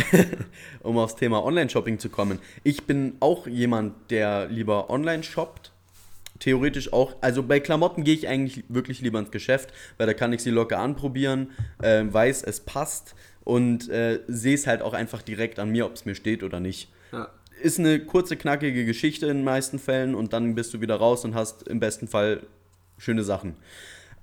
[0.83, 2.39] um aufs Thema Online-Shopping zu kommen.
[2.65, 5.73] Ich bin auch jemand, der lieber online shoppt.
[6.39, 7.15] Theoretisch auch.
[7.21, 10.51] Also bei Klamotten gehe ich eigentlich wirklich lieber ins Geschäft, weil da kann ich sie
[10.51, 15.71] locker anprobieren, äh, weiß, es passt und äh, sehe es halt auch einfach direkt an
[15.71, 16.91] mir, ob es mir steht oder nicht.
[17.13, 17.29] Ja.
[17.61, 21.25] Ist eine kurze, knackige Geschichte in den meisten Fällen und dann bist du wieder raus
[21.25, 22.43] und hast im besten Fall
[22.99, 23.55] schöne Sachen.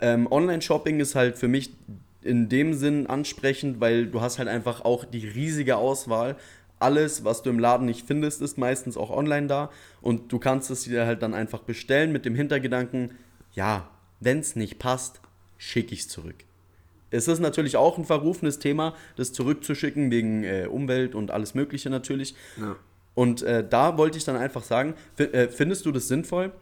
[0.02, 1.72] Ähm, Online-Shopping ist halt für mich
[2.22, 6.36] in dem Sinn ansprechend, weil du hast halt einfach auch die riesige Auswahl.
[6.80, 9.70] Alles, was du im Laden nicht findest, ist meistens auch online da
[10.02, 13.12] und du kannst es dir halt dann einfach bestellen mit dem Hintergedanken,
[13.54, 15.22] ja, wenn es nicht passt,
[15.58, 16.36] schicke ich es zurück.
[17.12, 21.90] Es ist natürlich auch ein verrufenes Thema, das zurückzuschicken wegen äh, Umwelt und alles Mögliche
[21.90, 22.36] natürlich.
[22.58, 22.76] Ja.
[23.16, 26.54] Und äh, da wollte ich dann einfach sagen, äh, findest du das sinnvoll,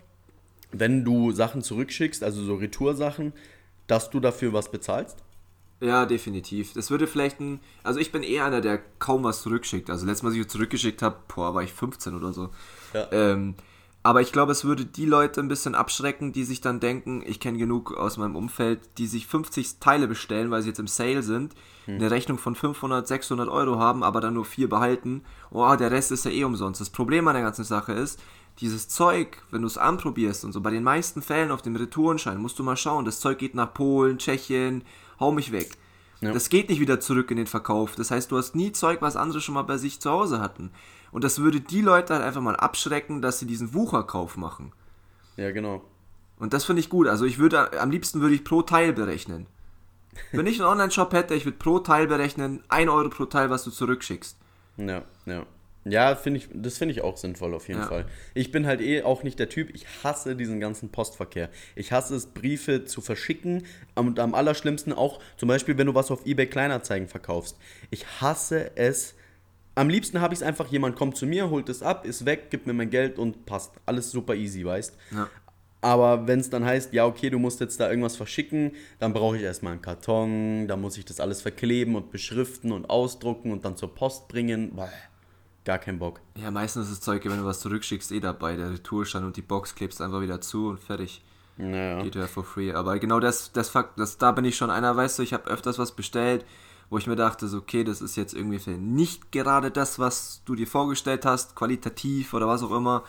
[0.72, 3.34] wenn du Sachen zurückschickst, also so Retoursachen,
[3.88, 5.24] dass du dafür was bezahlst?
[5.80, 6.74] Ja, definitiv.
[6.74, 7.60] Das würde vielleicht ein.
[7.84, 9.90] Also ich bin eher einer, der kaum was zurückschickt.
[9.90, 12.50] Also letztes Mal, als ich zurückgeschickt habe, boah, war ich 15 oder so.
[12.94, 13.08] Ja.
[13.12, 13.56] Ähm,
[14.08, 17.40] aber ich glaube, es würde die Leute ein bisschen abschrecken, die sich dann denken, ich
[17.42, 21.22] kenne genug aus meinem Umfeld, die sich 50 Teile bestellen, weil sie jetzt im Sale
[21.22, 21.54] sind,
[21.86, 21.96] hm.
[21.96, 25.24] eine Rechnung von 500, 600 Euro haben, aber dann nur vier behalten.
[25.52, 26.80] Oh, der Rest ist ja eh umsonst.
[26.80, 28.20] Das Problem an der ganzen Sache ist,
[28.62, 32.38] dieses Zeug, wenn du es anprobierst und so, bei den meisten Fällen auf dem Retourenschein
[32.40, 34.84] musst du mal schauen, das Zeug geht nach Polen, Tschechien,
[35.20, 35.72] hau mich weg.
[36.22, 36.32] Ja.
[36.32, 37.96] Das geht nicht wieder zurück in den Verkauf.
[37.96, 40.72] Das heißt, du hast nie Zeug, was andere schon mal bei sich zu Hause hatten.
[41.12, 44.74] Und das würde die Leute halt einfach mal abschrecken, dass sie diesen Wucherkauf machen.
[45.36, 45.84] Ja, genau.
[46.40, 47.08] Und das finde ich gut.
[47.08, 49.48] Also ich würde, am liebsten würde ich pro Teil berechnen.
[50.32, 53.64] Wenn ich einen Online-Shop hätte, ich würde pro Teil berechnen, 1 Euro pro Teil, was
[53.64, 54.38] du zurückschickst.
[54.78, 55.46] Ja, ja.
[55.90, 57.88] Ja, finde ich, das finde ich auch sinnvoll auf jeden ja.
[57.88, 58.06] Fall.
[58.34, 61.50] Ich bin halt eh auch nicht der Typ, ich hasse diesen ganzen Postverkehr.
[61.76, 63.64] Ich hasse es, Briefe zu verschicken
[63.96, 67.58] und am allerschlimmsten auch, zum Beispiel, wenn du was auf eBay Kleinanzeigen verkaufst.
[67.90, 69.16] Ich hasse es.
[69.76, 72.50] Am liebsten habe ich es einfach, jemand kommt zu mir, holt es ab, ist weg,
[72.50, 73.74] gibt mir mein Geld und passt.
[73.86, 74.98] Alles super easy, weißt.
[75.12, 75.30] Ja.
[75.82, 79.38] Aber wenn es dann heißt, ja, okay, du musst jetzt da irgendwas verschicken, dann brauche
[79.38, 83.64] ich erstmal einen Karton, dann muss ich das alles verkleben und beschriften und ausdrucken und
[83.64, 84.76] dann zur Post bringen.
[84.76, 84.90] Boah
[85.68, 86.22] gar keinen Bock.
[86.36, 88.56] Ja, meistens ist das Zeug, wenn du was zurückschickst, eh dabei.
[88.56, 91.22] Der Retourstand und die Box klebst einfach wieder zu und fertig.
[91.58, 92.02] Naja.
[92.02, 92.74] Geht ja for free.
[92.74, 95.50] Aber genau das, das Fakt, das, da bin ich schon einer, weißt du, ich habe
[95.50, 96.46] öfters was bestellt,
[96.90, 100.56] wo ich mir dachte, so, okay, das ist jetzt irgendwie nicht gerade das, was du
[100.56, 103.04] dir vorgestellt hast, qualitativ oder was auch immer,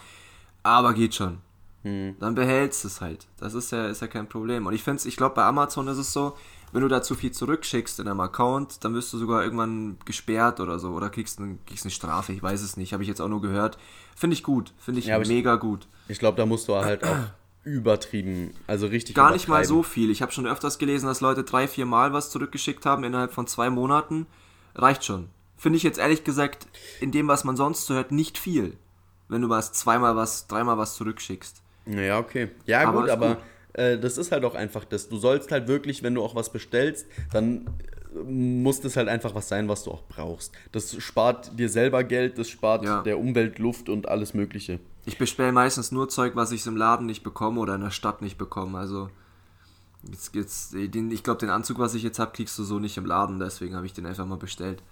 [0.64, 1.38] aber geht schon.
[1.82, 2.16] Hm.
[2.18, 3.28] Dann behältst es halt.
[3.38, 4.66] Das ist ja, ist ja kein Problem.
[4.66, 6.36] Und ich finde ich glaube, bei Amazon ist es so,
[6.72, 10.60] wenn du da zu viel zurückschickst in einem Account, dann wirst du sogar irgendwann gesperrt
[10.60, 10.90] oder so.
[10.90, 12.92] Oder kriegst, ein, kriegst eine Strafe, ich weiß es nicht.
[12.92, 13.78] Habe ich jetzt auch nur gehört.
[14.16, 14.72] Finde ich gut.
[14.78, 15.86] Finde ich ja, mega ich, gut.
[16.08, 17.16] Ich glaube, da musst du halt auch
[17.64, 20.10] übertrieben, also richtig Gar nicht mal so viel.
[20.10, 23.46] Ich habe schon öfters gelesen, dass Leute drei, vier Mal was zurückgeschickt haben innerhalb von
[23.46, 24.26] zwei Monaten.
[24.74, 25.28] Reicht schon.
[25.56, 26.66] Finde ich jetzt ehrlich gesagt,
[27.00, 28.76] in dem, was man sonst so hört, nicht viel.
[29.28, 31.62] Wenn du was zweimal was, dreimal was zurückschickst.
[31.86, 32.50] Ja, okay.
[32.64, 33.38] Ja, aber gut, aber gut.
[33.72, 35.08] Äh, das ist halt auch einfach das.
[35.08, 37.66] Du sollst halt wirklich, wenn du auch was bestellst, dann
[38.14, 40.52] äh, muss das halt einfach was sein, was du auch brauchst.
[40.72, 43.02] Das spart dir selber Geld, das spart ja.
[43.02, 44.80] der Umwelt Luft und alles Mögliche.
[45.04, 48.20] Ich bestelle meistens nur Zeug, was ich im Laden nicht bekomme oder in der Stadt
[48.20, 48.78] nicht bekomme.
[48.78, 49.08] Also
[50.10, 52.96] jetzt, jetzt, den, ich glaube, den Anzug, was ich jetzt habe, kriegst du so nicht
[52.96, 53.38] im Laden.
[53.38, 54.82] Deswegen habe ich den einfach mal bestellt.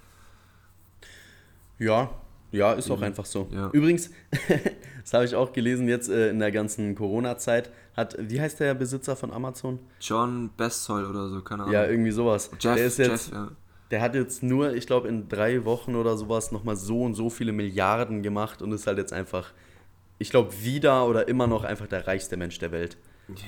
[1.78, 2.10] Ja,
[2.52, 3.04] ja, ist auch mhm.
[3.04, 3.48] einfach so.
[3.50, 3.70] Ja.
[3.72, 4.10] Übrigens,
[5.02, 8.74] das habe ich auch gelesen jetzt äh, in der ganzen Corona-Zeit, hat, wie heißt der
[8.74, 9.78] Besitzer von Amazon?
[10.00, 11.74] John Bestzoll oder so, keine Ahnung.
[11.74, 12.50] Ja, irgendwie sowas.
[12.60, 13.50] Jeff, der ist jetzt, Jeff, ja.
[13.90, 17.30] Der hat jetzt nur, ich glaube, in drei Wochen oder sowas nochmal so und so
[17.30, 19.52] viele Milliarden gemacht und ist halt jetzt einfach,
[20.18, 22.96] ich glaube, wieder oder immer noch einfach der reichste Mensch der Welt.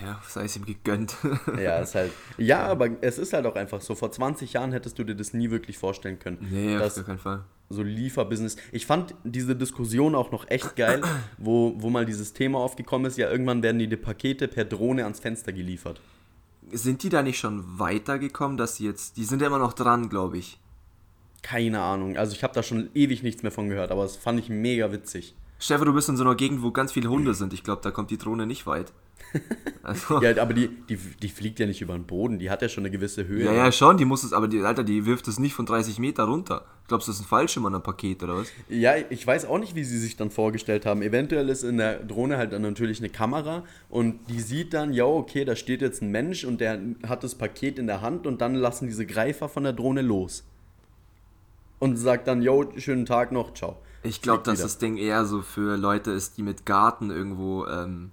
[0.03, 1.17] Ja, sei es ihm gegönnt.
[1.61, 2.13] ja, ist halt.
[2.37, 3.95] Ja, aber es ist halt auch einfach so.
[3.95, 6.39] Vor 20 Jahren hättest du dir das nie wirklich vorstellen können.
[6.41, 7.45] Nee, auf gar keinen Fall.
[7.71, 8.57] So Lieferbusiness.
[8.73, 11.03] Ich fand diese Diskussion auch noch echt geil,
[11.39, 13.19] wo, wo mal dieses Thema aufgekommen ist.
[13.19, 16.01] Ja, irgendwann werden die, die Pakete per Drohne ans Fenster geliefert.
[16.71, 19.17] Sind die da nicht schon weitergekommen, dass sie jetzt.
[19.17, 20.59] Die sind ja immer noch dran, glaube ich.
[21.43, 22.17] Keine Ahnung.
[22.17, 24.91] Also ich habe da schon ewig nichts mehr von gehört, aber das fand ich mega
[24.91, 25.35] witzig.
[25.59, 27.53] Stefan, du bist in so einer Gegend, wo ganz viele Hunde sind.
[27.53, 28.93] Ich glaube, da kommt die Drohne nicht weit.
[29.83, 30.21] Also.
[30.23, 32.83] ja, aber die, die, die fliegt ja nicht über den Boden, die hat ja schon
[32.83, 33.45] eine gewisse Höhe.
[33.45, 35.99] Ja, ja, schon, die muss es, aber die, Alter, die wirft es nicht von 30
[35.99, 36.67] Meter runter.
[36.89, 38.49] Glaubst du, das ist ein Fallschirm an einem Paket oder was?
[38.69, 41.01] Ja, ich weiß auch nicht, wie sie sich dann vorgestellt haben.
[41.01, 45.05] Eventuell ist in der Drohne halt dann natürlich eine Kamera und die sieht dann, ja,
[45.05, 48.41] okay, da steht jetzt ein Mensch und der hat das Paket in der Hand und
[48.41, 50.45] dann lassen diese Greifer von der Drohne los.
[51.79, 53.77] Und sagt dann, yo, schönen Tag noch, ciao.
[54.03, 58.11] Ich glaube, dass das Ding eher so für Leute ist, die mit Garten irgendwo ähm,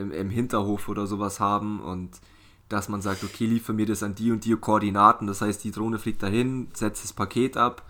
[0.00, 2.10] im, im Hinterhof oder sowas haben und
[2.68, 5.26] dass man sagt, okay, liefer mir das an die und die Koordinaten.
[5.26, 7.82] Das heißt, die Drohne fliegt dahin, setzt das Paket ab.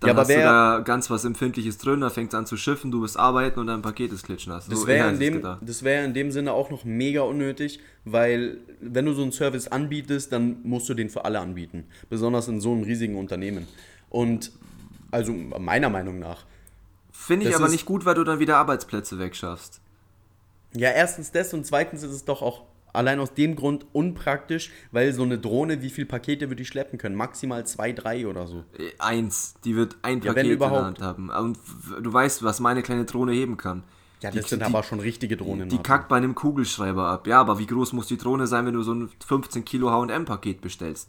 [0.00, 2.58] Dann ja, aber hast du da ganz was Empfindliches drin, da fängt es an zu
[2.58, 4.70] schiffen, du bist arbeiten und dein Paket ist klitschen lassen.
[4.70, 9.14] Das wäre in, dem, wär in dem Sinne auch noch mega unnötig, weil wenn du
[9.14, 11.84] so einen Service anbietest, dann musst du den für alle anbieten.
[12.10, 13.66] Besonders in so einem riesigen Unternehmen.
[14.10, 14.52] Und
[15.10, 16.44] also meiner Meinung nach.
[17.10, 19.80] Finde ich aber nicht gut, weil du dann wieder Arbeitsplätze wegschaffst.
[20.74, 25.12] Ja, erstens das und zweitens ist es doch auch allein aus dem Grund unpraktisch, weil
[25.12, 27.14] so eine Drohne, wie viele Pakete würde die schleppen können?
[27.14, 28.64] Maximal zwei, drei oder so.
[28.78, 29.54] Äh, eins.
[29.64, 31.30] Die wird ein ja, Paket in der Hand haben.
[31.30, 31.58] Und
[32.00, 33.84] du weißt, was meine kleine Drohne heben kann.
[34.22, 35.68] Ja, das die, sind die, aber schon richtige Drohnen.
[35.68, 37.26] Die, die kackt bei einem Kugelschreiber ab.
[37.26, 40.60] Ja, aber wie groß muss die Drohne sein, wenn du so ein 15 Kilo H&M-Paket
[40.60, 41.08] bestellst?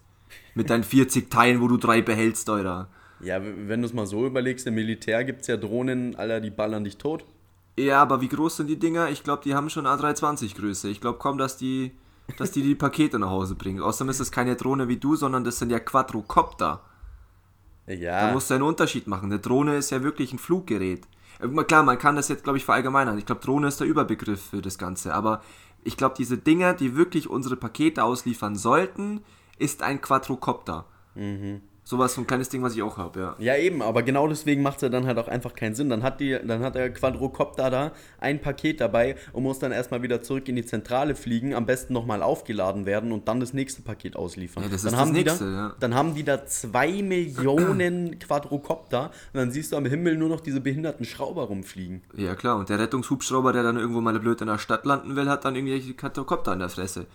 [0.55, 2.87] Mit deinen 40 Teilen, wo du drei behältst, Alter.
[3.19, 6.51] Ja, wenn du es mal so überlegst, im Militär gibt es ja Drohnen, Alter, die
[6.51, 7.25] ballern dich tot.
[7.77, 9.09] Ja, aber wie groß sind die Dinger?
[9.09, 10.89] Ich glaube, die haben schon A320 Größe.
[10.89, 11.91] Ich glaube kaum, dass die,
[12.37, 13.81] dass die die Pakete nach Hause bringen.
[13.81, 16.81] Außerdem ist es keine Drohne wie du, sondern das sind ja Quadrocopter.
[17.87, 18.27] Ja.
[18.27, 19.31] Da musst du einen Unterschied machen.
[19.31, 21.07] Eine Drohne ist ja wirklich ein Fluggerät.
[21.39, 23.17] Äh, klar, man kann das jetzt, glaube ich, verallgemeinern.
[23.17, 25.13] Ich glaube, Drohne ist der Überbegriff für das Ganze.
[25.13, 25.41] Aber
[25.83, 29.21] ich glaube, diese Dinger, die wirklich unsere Pakete ausliefern sollten,
[29.57, 30.85] ist ein Quadrocopter.
[31.15, 31.61] Mhm.
[31.91, 33.35] Sowas, so ein kleines Ding, was ich auch habe, ja.
[33.37, 35.89] Ja, eben, aber genau deswegen macht es ja dann halt auch einfach keinen Sinn.
[35.89, 40.01] Dann hat, die, dann hat der Quadrocopter da ein Paket dabei und muss dann erstmal
[40.01, 43.81] wieder zurück in die Zentrale fliegen, am besten nochmal aufgeladen werden und dann das nächste
[43.81, 44.63] Paket ausliefern.
[44.63, 45.75] Ja, das dann ist haben das die nächste, da, ja.
[45.81, 50.39] Dann haben die da zwei Millionen Quadrocopter und dann siehst du am Himmel nur noch
[50.39, 52.03] diese behinderten Schrauber rumfliegen.
[52.15, 52.55] Ja, klar.
[52.55, 55.55] Und der Rettungshubschrauber, der dann irgendwo mal blöd in der Stadt landen will, hat dann
[55.55, 57.07] irgendwelche Quadrocopter an der Fresse.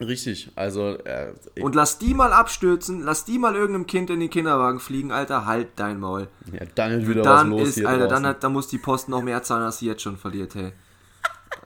[0.00, 4.30] Richtig, also äh, Und lass die mal abstürzen, lass die mal irgendeinem Kind in den
[4.30, 6.28] Kinderwagen fliegen, Alter, halt dein Maul.
[6.52, 8.22] ja, dann ist wieder dann was los ist, hier Alter, draußen.
[8.22, 10.72] dann, hat, dann muss die Post noch mehr zahlen, als sie jetzt schon verliert, hey.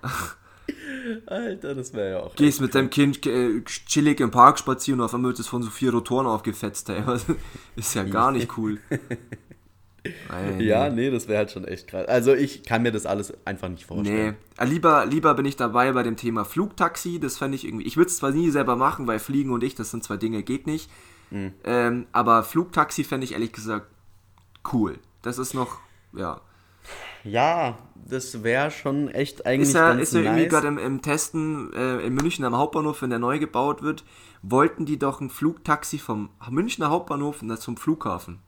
[1.26, 2.34] Alter, das wäre ja auch.
[2.36, 5.62] Gehst mit deinem Kind äh, chillig im Park spazieren und auf einmal wird es von
[5.62, 7.02] so vier Rotoren aufgefetzt, ey.
[7.76, 8.78] Ist ja gar nicht cool.
[10.28, 12.06] Nein, Ja, nee, das wäre halt schon echt krass.
[12.08, 14.36] Also ich kann mir das alles einfach nicht Nee, vorstellen.
[14.58, 17.20] Äh, lieber, lieber bin ich dabei bei dem Thema Flugtaxi.
[17.20, 17.86] Das fände ich irgendwie.
[17.86, 20.42] Ich würde es zwar nie selber machen, weil Fliegen und ich, das sind zwei Dinge,
[20.42, 20.90] geht nicht.
[21.30, 21.54] Mhm.
[21.64, 23.86] Ähm, aber Flugtaxi fände ich ehrlich gesagt
[24.72, 24.98] cool.
[25.22, 25.78] Das ist noch,
[26.12, 26.40] ja.
[27.24, 30.50] Ja, das wäre schon echt eigentlich Ist ja, ganz ist ja irgendwie nice.
[30.50, 34.04] gerade im, im Testen äh, in München am Hauptbahnhof, wenn der neu gebaut wird,
[34.42, 38.40] wollten die doch ein Flugtaxi vom Münchner Hauptbahnhof zum Flughafen.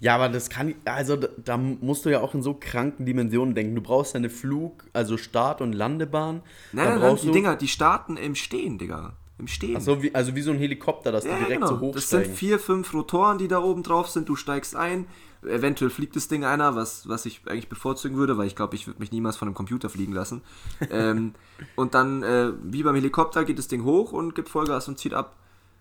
[0.00, 3.54] Ja, aber das kann, also da, da musst du ja auch in so kranken Dimensionen
[3.54, 3.74] denken.
[3.74, 6.42] Du brauchst eine Flug, also Start- und Landebahn.
[6.72, 9.14] Nein, nein, nein, die Dinger, die starten im Stehen, Digga.
[9.38, 9.80] Im Stehen.
[9.80, 11.78] So, wie, also wie so ein Helikopter, dass Ja, die direkt genau.
[11.78, 14.28] so Das sind vier, fünf Rotoren, die da oben drauf sind.
[14.28, 15.06] Du steigst ein.
[15.42, 18.86] Eventuell fliegt das Ding einer, was, was ich eigentlich bevorzugen würde, weil ich glaube, ich
[18.86, 20.42] würde mich niemals von einem Computer fliegen lassen.
[20.90, 21.34] ähm,
[21.74, 25.14] und dann, äh, wie beim Helikopter, geht das Ding hoch und gibt Vollgas und zieht
[25.14, 25.34] ab.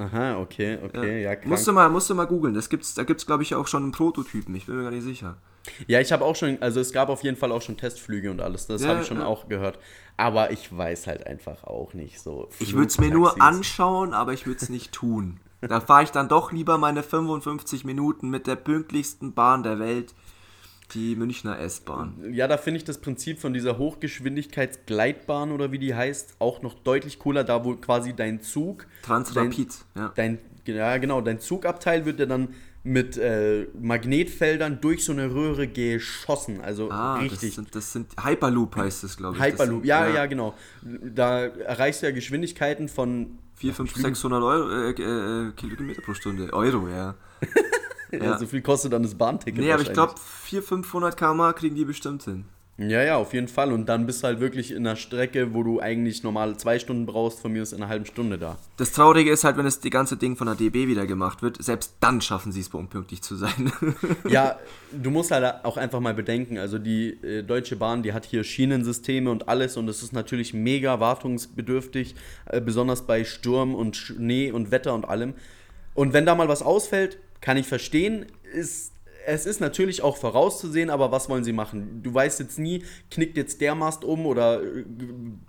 [0.04, 1.48] Aha, okay, okay, ja, krank.
[1.48, 2.54] musst du mal, musst du mal googeln.
[2.54, 4.54] Das gibt's, da gibt es, glaube ich, auch schon einen Prototypen.
[4.56, 5.38] Ich bin mir gar nicht sicher.
[5.88, 8.42] Ja, ich habe auch schon, also es gab auf jeden Fall auch schon Testflüge und
[8.42, 8.68] alles.
[8.68, 9.26] Das Ja, habe ich schon ja.
[9.26, 9.80] auch gehört.
[10.18, 12.50] Aber ich weiß halt einfach auch nicht so.
[12.60, 15.40] Ich würde es mir nur anschauen, aber ich würde es nicht tun.
[15.62, 20.14] Da fahre ich dann doch lieber meine 55 Minuten mit der pünktlichsten Bahn der Welt,
[20.94, 22.34] die Münchner S-Bahn.
[22.34, 26.74] Ja, da finde ich das Prinzip von dieser Hochgeschwindigkeitsgleitbahn oder wie die heißt, auch noch
[26.76, 28.86] deutlich cooler, da wo quasi dein Zug.
[29.04, 30.12] Transrapid, ja.
[30.16, 32.50] Dein, dein, ja, genau, dein Zugabteil wird ja dann
[32.86, 36.60] mit äh, Magnetfeldern durch so eine Röhre geschossen.
[36.62, 37.56] Also Ah, das richtig.
[37.56, 39.44] sind, das sind Hyperloop heißt es, glaube ich.
[39.44, 40.54] Hyperloop, das ja, sind, ja, genau.
[40.82, 46.52] Da erreichst du ja Geschwindigkeiten von 4, 5, 600 Euro, äh, äh, Kilometer pro Stunde.
[46.52, 47.16] Euro, ja.
[48.22, 48.38] Ja.
[48.38, 49.60] so viel kostet dann das Bahnticket.
[49.60, 52.46] Nee, aber ich glaube, 400, 500 km kriegen die bestimmt hin.
[52.78, 53.72] Ja, ja, auf jeden Fall.
[53.72, 57.06] Und dann bist du halt wirklich in einer Strecke, wo du eigentlich normal zwei Stunden
[57.06, 58.58] brauchst, von mir ist in einer halben Stunde da.
[58.78, 61.64] Das Traurige ist halt, wenn das die ganze Ding von der DB wieder gemacht wird,
[61.64, 63.72] selbst dann schaffen sie es, unpünktlich zu sein.
[64.28, 64.58] Ja,
[64.92, 68.44] du musst halt auch einfach mal bedenken, also die äh, Deutsche Bahn, die hat hier
[68.44, 74.52] Schienensysteme und alles und es ist natürlich mega wartungsbedürftig, äh, besonders bei Sturm und Schnee
[74.52, 75.36] und Wetter und allem.
[75.94, 78.94] Und wenn da mal was ausfällt, kann ich verstehen, ist,
[79.26, 82.02] es ist natürlich auch vorauszusehen, aber was wollen sie machen?
[82.02, 84.62] Du weißt jetzt nie, knickt jetzt der Mast um oder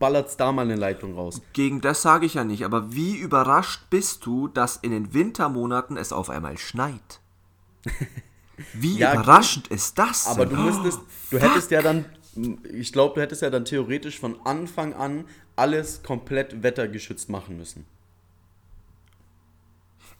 [0.01, 1.41] ballert da mal eine Leitung raus.
[1.53, 5.97] Gegen das sage ich ja nicht, aber wie überrascht bist du, dass in den Wintermonaten
[5.97, 7.21] es auf einmal schneit?
[8.73, 10.27] Wie Ja, überraschend ist das?
[10.27, 12.05] Aber du müsstest, du hättest ja dann,
[12.73, 15.25] ich glaube, du hättest ja dann theoretisch von Anfang an
[15.57, 17.85] alles komplett wettergeschützt machen müssen.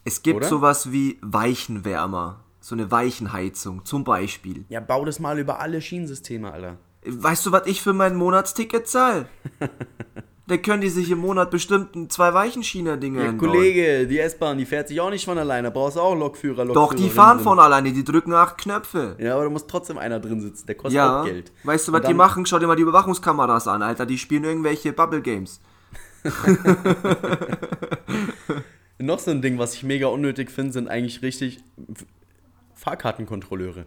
[0.05, 0.47] Es gibt oder?
[0.47, 4.65] sowas wie Weichenwärmer, so eine Weichenheizung zum Beispiel.
[4.69, 6.77] Ja, bau das mal über alle Schienensysteme, Alter.
[7.05, 9.27] Weißt du, was ich für mein Monatsticket zahle?
[10.47, 13.33] da können die sich im Monat bestimmt zwei Weichenschiene-Dinge Ja.
[13.33, 15.69] Kollege, die S-Bahn, die fährt sich auch nicht von alleine.
[15.71, 17.43] Brauchst du auch Lokführer, Doch, die fahren drin.
[17.43, 19.15] von alleine, die drücken acht Knöpfe.
[19.19, 20.65] Ja, aber da muss trotzdem einer drin sitzen.
[20.67, 21.51] Der kostet Ja, auch Geld.
[21.63, 22.45] weißt du, was die machen?
[22.47, 24.05] Schau dir mal die Überwachungskameras an, Alter.
[24.07, 25.59] Die spielen irgendwelche Bubble Games.
[28.97, 31.59] Noch so ein Ding, was ich mega unnötig finde, sind eigentlich richtig
[32.75, 33.85] Fahrkartenkontrolleure.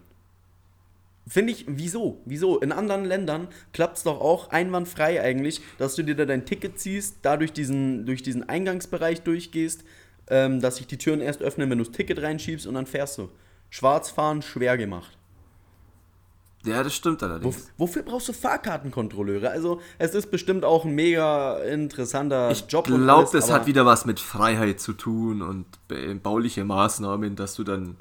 [1.27, 2.23] Finde ich, wieso?
[2.25, 2.59] Wieso?
[2.59, 6.79] In anderen Ländern klappt es doch auch einwandfrei eigentlich, dass du dir da dein Ticket
[6.79, 9.85] ziehst, da durch diesen, durch diesen Eingangsbereich durchgehst,
[10.31, 13.19] ähm, dass sich die Türen erst öffnen, wenn du das Ticket reinschiebst und dann fährst
[13.19, 13.31] du.
[13.69, 15.18] Schwarz fahren, schwer gemacht.
[16.69, 17.71] Ja, das stimmt Wo, allerdings.
[17.77, 19.51] wofür brauchst du Fahrkartenkontrolleure?
[19.51, 22.89] Also, es ist bestimmt auch ein mega interessanter Ich Job.
[22.91, 27.55] und glaube, das hat wieder was mit Freiheit zu tun und ba- bauliche Maßnahmen, dass
[27.55, 27.97] du dann.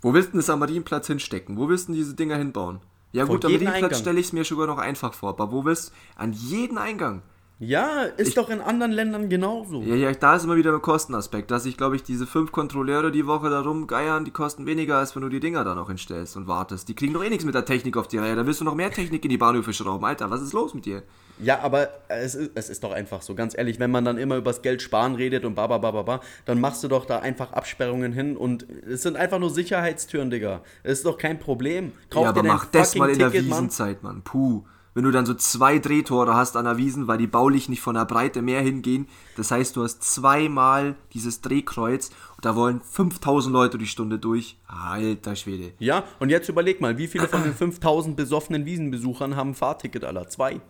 [0.00, 1.56] Wo willst du denn das am Marienplatz hinstecken?
[1.56, 2.80] Wo willst du denn diese Dinger hinbauen?
[3.12, 5.64] Ja Vor gut, am Marienplatz stelle ich es mir sogar noch einfach vor, aber wo
[5.64, 5.92] willst du?
[6.22, 7.22] An jeden Eingang.
[7.64, 9.82] Ja, ist Ich- doch in anderen Ländern genauso.
[9.82, 13.12] Ja, ja, da ist immer wieder ein Kostenaspekt, dass ich, glaube ich, diese fünf Kontrolleure
[13.12, 16.36] die Woche da rumgeiern, die kosten weniger, als wenn du die Dinger da noch hinstellst
[16.36, 16.88] und wartest.
[16.88, 18.34] Die kriegen doch eh nichts mit der Technik auf die Reihe.
[18.34, 20.04] Da willst du noch mehr Technik in die Bahnhöfe schrauben.
[20.04, 21.04] Alter, was ist los mit dir?
[21.38, 24.36] Ja, aber es ist, es ist doch einfach so, ganz ehrlich, wenn man dann immer
[24.38, 28.12] übers Geld sparen redet und baba baba baba, dann machst du doch da einfach Absperrungen
[28.12, 30.62] hin und es sind einfach nur Sicherheitstüren, Digga.
[30.82, 31.92] Das ist doch kein Problem.
[32.10, 33.58] Kauf ja, aber mach das mal in der Ticket, Mann.
[33.58, 34.22] Wiesenzeit, Mann.
[34.22, 34.64] Puh.
[34.94, 37.94] Wenn du dann so zwei Drehtore hast an der Wiesen, weil die baulich nicht von
[37.94, 39.08] der Breite mehr hingehen.
[39.36, 44.58] Das heißt, du hast zweimal dieses Drehkreuz und da wollen 5000 Leute die Stunde durch.
[44.66, 45.72] Alter Schwede.
[45.78, 50.04] Ja, und jetzt überleg mal, wie viele von den 5000 besoffenen Wiesenbesuchern haben ein Fahrticket,
[50.04, 50.60] aller Zwei.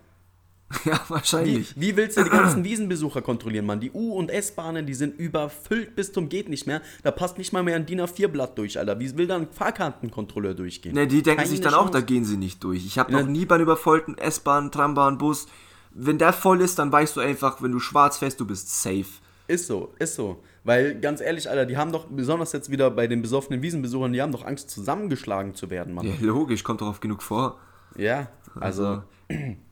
[0.84, 1.80] Ja, Wie, wahrscheinlich.
[1.80, 3.80] wie willst du die ganzen Wiesenbesucher kontrollieren, Mann?
[3.80, 6.82] Die U- und S-Bahnen, die sind überfüllt bis zum geht nicht mehr.
[7.02, 8.98] Da passt nicht mal mehr ein DIN A4-Blatt durch, Alter.
[8.98, 10.94] Wie will da ein Fahrkartenkontrolleur durchgehen?
[10.94, 11.92] Ne, die denken Keine sich dann auch, Chance.
[11.92, 12.84] da gehen sie nicht durch.
[12.86, 15.46] Ich habe noch nie bei einem übervollten S-Bahn, Trambahn, Bus.
[15.94, 19.04] Wenn der voll ist, dann weißt du einfach, wenn du schwarz fährst, du bist safe.
[19.48, 20.42] Ist so, ist so.
[20.64, 24.22] Weil, ganz ehrlich, Alter, die haben doch, besonders jetzt wieder bei den besoffenen Wiesenbesuchern, die
[24.22, 26.06] haben doch Angst, zusammengeschlagen zu werden, Mann.
[26.06, 27.58] Ja, logisch, kommt doch oft genug vor.
[27.96, 29.02] Ja, also,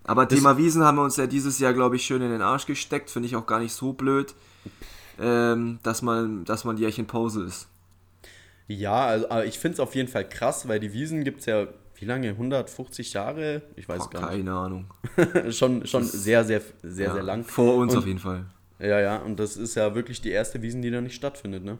[0.05, 2.67] Aber Thema Wiesen haben wir uns ja dieses Jahr, glaube ich, schön in den Arsch
[2.67, 3.11] gesteckt.
[3.11, 4.35] Finde ich auch gar nicht so blöd,
[5.21, 7.69] ähm, dass, man, dass man jährchen Pause ist.
[8.69, 11.47] ja, also, aber ich finde es auf jeden Fall krass, weil die Wiesen gibt es
[11.47, 12.31] ja, wie lange?
[12.31, 13.63] 150 Jahre?
[13.77, 14.87] Ich weiß Boah, gar keine Ahnung.
[15.17, 15.55] nicht.
[15.59, 17.45] schon schon sehr, sehr, sehr, Ja, sehr lang.
[17.45, 18.47] Vor uns Und- auf jeden Fall.
[18.79, 21.77] Ja, ja, und das ist ja wirklich die erste Wiesen, die da nicht stattfindet, ne?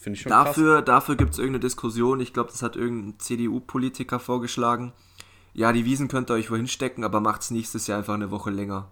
[0.00, 0.44] Finde ich schon krass.
[0.44, 2.20] Dafür, dafür gibt es irgendeine Diskussion.
[2.20, 4.92] Ich glaube, das hat irgendein CDU-Politiker vorgeschlagen.
[5.54, 8.50] Ja, die Wiesen könnt ihr euch wohin stecken, aber macht's nächstes Jahr einfach eine Woche
[8.50, 8.90] länger.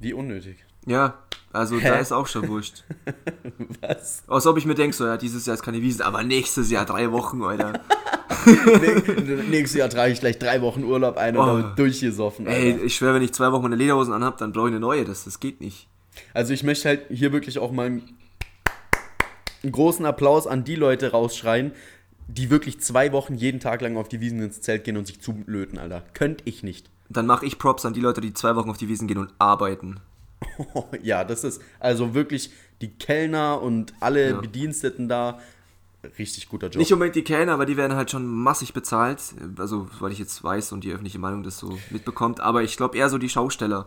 [0.00, 0.58] Wie unnötig.
[0.86, 1.18] Ja,
[1.52, 2.82] also da ist auch schon wurscht.
[3.80, 4.24] Was?
[4.26, 6.84] Als ob ich mir denke, so, ja, dieses Jahr ist keine Wiesen, aber nächstes Jahr
[6.84, 7.80] drei Wochen, Alter.
[9.48, 11.46] Nächstes Jahr trage ich gleich drei Wochen Urlaub ein und Oh.
[11.56, 12.46] damit durchgesoffen.
[12.46, 12.84] Ey, Alter.
[12.84, 15.04] ich schwöre, wenn ich zwei Wochen meine Lederhosen anhab, dann brauche ich eine neue.
[15.04, 15.88] Das, das geht nicht.
[16.34, 18.02] Also ich möchte halt hier wirklich auch mal einen
[19.70, 21.72] großen Applaus an die Leute rausschreien,
[22.28, 25.20] die wirklich zwei Wochen jeden Tag lang auf die Wiesen ins Zelt gehen und sich
[25.20, 26.02] zulöten, Alter.
[26.14, 26.90] Könnte ich nicht.
[27.08, 29.32] Dann mache ich Props an die Leute, die zwei Wochen auf die Wiesen gehen und
[29.38, 30.00] arbeiten.
[31.02, 34.40] ja, das ist also wirklich die Kellner und alle Ja.
[34.40, 35.38] Bediensteten da.
[36.18, 36.76] Richtig guter Job.
[36.76, 39.20] Nicht unbedingt die Kellner, aber die werden halt schon massig bezahlt.
[39.58, 42.40] Also, weil ich jetzt weiß und die öffentliche Meinung das so mitbekommt.
[42.40, 43.86] Aber ich glaube eher so die Schausteller.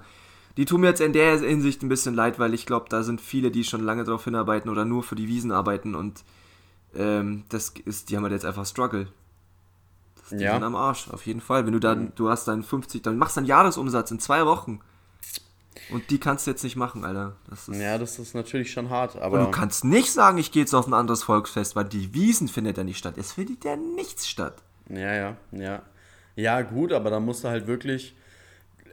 [0.58, 3.22] Die tun mir jetzt in der Hinsicht ein bisschen leid, weil ich glaube, da sind
[3.22, 6.24] viele, die schon lange drauf hinarbeiten oder nur für die Wiesen arbeiten und
[6.98, 9.08] ähm, das ist, die haben halt jetzt einfach Struggle.
[10.32, 10.54] Die Ja.
[10.54, 11.66] sind am Arsch, auf jeden Fall.
[11.66, 14.82] Wenn du dann, du hast dann 50, dann machst du einen Jahresumsatz in zwei Wochen.
[15.90, 17.38] Und die kannst du jetzt nicht machen, Alter.
[17.50, 20.52] Das ist, ja, das ist natürlich schon hart, und aber du kannst nicht sagen, ich
[20.52, 23.14] gehe jetzt auf ein anderes Volksfest, weil die Wiesen findet ja nicht statt.
[23.18, 24.56] Es findet ja nichts statt.
[24.90, 25.82] Ja, ja, ja.
[26.36, 28.16] Ja, gut, aber da musst du halt wirklich.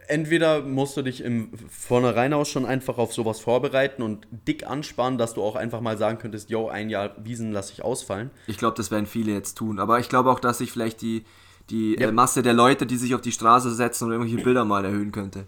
[0.07, 5.17] Entweder musst du dich im Vornherein aus schon einfach auf sowas vorbereiten und dick ansparen,
[5.17, 8.31] dass du auch einfach mal sagen könntest, yo, ein Jahr Wiesen lasse ich ausfallen.
[8.47, 9.79] Ich glaube, das werden viele jetzt tun.
[9.79, 11.23] Aber ich glaube auch, dass sich vielleicht die,
[11.69, 12.09] die Ja.
[12.09, 15.11] äh, Masse der Leute, die sich auf die Straße setzen und irgendwelche Bilder mal erhöhen
[15.11, 15.45] könnte.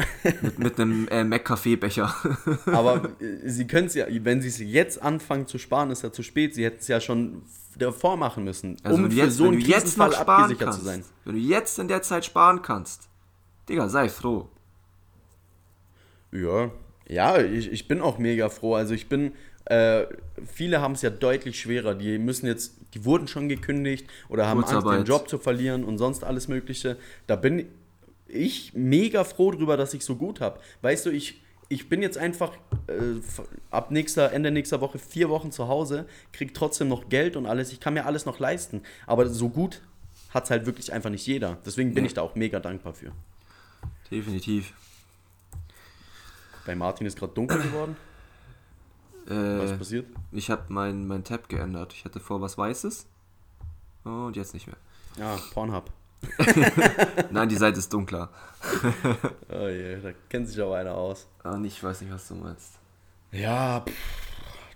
[0.42, 2.14] mit, mit einem äh, Mac-Kaffeebecher.
[2.66, 6.12] Aber äh, sie können es ja, wenn sie es jetzt anfangen zu sparen, ist ja
[6.12, 6.54] zu spät.
[6.54, 7.42] Sie hätten es ja schon
[7.76, 10.64] davor machen müssen, Also um wenn du für jetzt, so einen jetzt Krisenfall sparen abgesichert
[10.66, 11.04] kannst, zu sein.
[11.24, 13.08] wenn du jetzt in der Zeit sparen kannst,
[13.68, 14.48] Digga, sei froh.
[16.32, 16.70] Ja,
[17.08, 18.74] ja, ich, ich bin auch mega froh.
[18.74, 19.32] Also ich bin,
[19.64, 20.06] äh,
[20.46, 21.94] viele haben es ja deutlich schwerer.
[21.94, 25.98] Die müssen jetzt, die wurden schon gekündigt oder haben Angst, den Job zu verlieren und
[25.98, 26.96] sonst alles Mögliche.
[27.26, 27.66] Da bin
[28.26, 30.60] ich mega froh drüber, dass ich so gut habe.
[30.82, 32.52] Weißt du, ich, ich bin jetzt einfach
[32.88, 33.20] äh,
[33.70, 37.72] ab nächster, Ende nächster Woche vier Wochen zu Hause, krieg trotzdem noch Geld und alles.
[37.72, 38.82] Ich kann mir alles noch leisten.
[39.06, 39.80] Aber so gut
[40.28, 41.56] hat es halt wirklich einfach nicht jeder.
[41.64, 42.08] Deswegen bin Ja.
[42.08, 43.12] ich da auch mega dankbar für.
[44.10, 44.72] Definitiv.
[46.66, 47.96] Bei Martin ist gerade dunkel geworden.
[49.26, 50.06] Was Äh, passiert?
[50.32, 51.92] ich habe mein, mein Tab geändert.
[51.92, 53.06] Ich hatte vor was Weißes.
[54.04, 54.76] Und jetzt nicht mehr.
[55.18, 55.90] Ja, Pornhub.
[57.30, 58.30] Nein, die Seite ist dunkler.
[59.50, 61.26] Oh je, da kennt sich aber einer aus.
[61.42, 62.78] Ah, ich weiß nicht, was du meinst.
[63.32, 63.94] Ja, pff,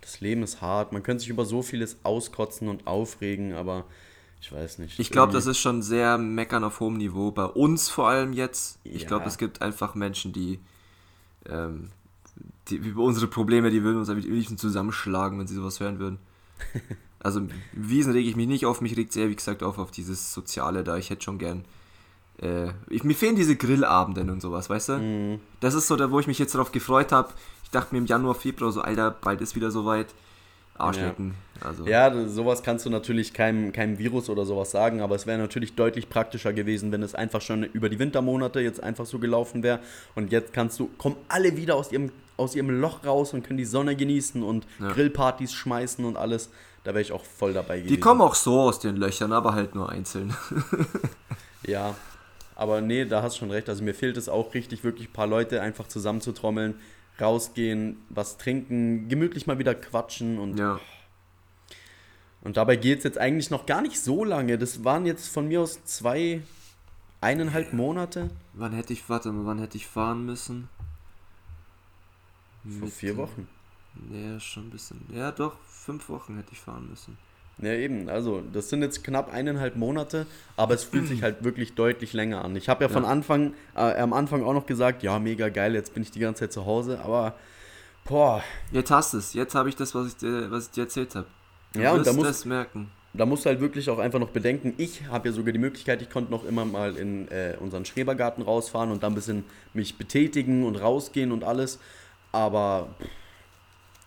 [0.01, 0.91] das Leben ist hart.
[0.93, 3.85] Man könnte sich über so vieles auskotzen und aufregen, aber
[4.43, 4.99] ich weiß nicht.
[4.99, 7.31] Ich glaube, das ist schon sehr meckern auf hohem Niveau.
[7.31, 8.77] Bei uns vor allem jetzt.
[8.83, 9.07] Ich Ja.
[9.07, 10.59] glaube, es gibt einfach Menschen, die,
[11.47, 11.91] ähm,
[12.67, 16.19] die über unsere Probleme, die würden uns am liebsten zusammenschlagen, wenn sie sowas hören würden.
[17.25, 17.39] Also
[17.71, 20.83] Wiesen rege ich mich nicht auf, mich regt sehr, wie gesagt, auf auf dieses Soziale
[20.83, 20.97] da.
[20.97, 21.63] Ich hätte schon gern.
[22.41, 24.97] Äh, ich, mir fehlen diese Grillabenden und sowas, weißt du?
[24.97, 25.39] Mhm.
[25.61, 27.29] Das ist so da, wo ich mich jetzt darauf gefreut habe.
[27.63, 30.13] Ich dachte mir im Januar, Februar so, Alter, bald ist wieder soweit.
[30.77, 31.35] Arschlecken.
[31.61, 35.37] Also, Ja, sowas kannst du natürlich keinem, keinem Virus oder sowas sagen, aber es wäre
[35.37, 39.63] natürlich deutlich praktischer gewesen, wenn es einfach schon über die Wintermonate jetzt einfach so gelaufen
[39.63, 39.79] wäre.
[40.15, 43.57] Und jetzt kannst du, kommen alle wieder aus ihrem, aus ihrem Loch raus und können
[43.57, 44.91] die Sonne genießen und Ja.
[44.91, 46.49] Grillpartys schmeißen und alles.
[46.83, 47.93] Da wäre ich auch voll dabei gewesen.
[47.93, 50.35] die kommen auch so aus den Löchern, aber halt nur einzeln.
[51.65, 51.95] Ja,
[52.55, 53.69] aber nee, da hast schon recht.
[53.69, 56.75] Also mir fehlt es auch richtig, wirklich ein paar Leute einfach zusammenzutrommeln,
[57.19, 60.79] rausgehen, was trinken, gemütlich mal wieder quatschen und ja.
[62.41, 64.57] Und dabei geht es jetzt eigentlich noch gar nicht so lange.
[64.57, 66.41] Das waren jetzt von mir aus zwei,
[67.21, 68.29] eineinhalb Monate.
[68.51, 70.67] Wann hätte ich, warte mal, wann hätte ich fahren müssen?
[72.79, 73.47] Vor vier Wochen.
[74.11, 74.99] Ja, schon ein bisschen.
[75.13, 77.17] Ja, doch, fünf Wochen hätte ich fahren müssen.
[77.59, 78.09] Ja, eben.
[78.09, 80.25] Also, das sind jetzt knapp eineinhalb Monate,
[80.57, 82.55] aber es fühlt sich halt wirklich deutlich länger an.
[82.55, 83.09] Ich habe ja, von Ja.
[83.09, 86.41] Anfang, äh, am Anfang auch noch gesagt, ja, mega geil, jetzt bin ich die ganze
[86.41, 87.35] Zeit zu Hause, aber
[88.05, 89.33] boah, Jetzt hast du es.
[89.33, 91.27] Jetzt habe ich das, was ich dir, was ich dir erzählt habe.
[91.75, 92.89] Ja, und da muss- das merken.
[93.13, 96.01] da musst du halt wirklich auch einfach noch bedenken, ich habe ja sogar die Möglichkeit,
[96.01, 99.43] ich konnte noch immer mal in äh, unseren Schrebergarten rausfahren und dann ein bisschen
[99.75, 101.79] mich betätigen und rausgehen und alles,
[102.31, 103.07] aber pff,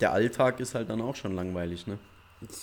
[0.01, 1.97] der Alltag ist halt dann auch schon langweilig, ne?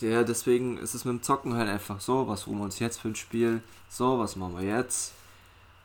[0.01, 2.99] Ja, deswegen ist es mit dem Zocken halt einfach so, was holen wir uns jetzt
[2.99, 3.61] für ein Spiel?
[3.89, 5.13] So, was machen wir jetzt?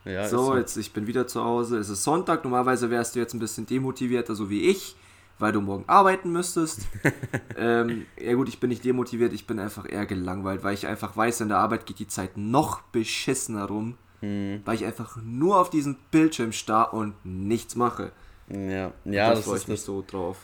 [0.04, 1.78] Ja, ist so, jetzt ich bin wieder zu Hause.
[1.78, 4.94] Es ist Sonntag, normalerweise wärst du jetzt ein bisschen demotivierter, so wie ich,
[5.38, 6.82] weil du morgen arbeiten müsstest.
[7.56, 11.16] ähm, ja gut, ich bin nicht demotiviert, ich bin einfach eher gelangweilt, weil ich einfach
[11.16, 14.62] weiß, in der Arbeit geht die Zeit noch beschissener rum, Hm.
[14.64, 18.10] weil ich einfach nur auf diesen Bildschirm starr und nichts mache.
[18.48, 19.86] Ja, ja da das freue ist ich mich das.
[19.86, 20.36] so drauf.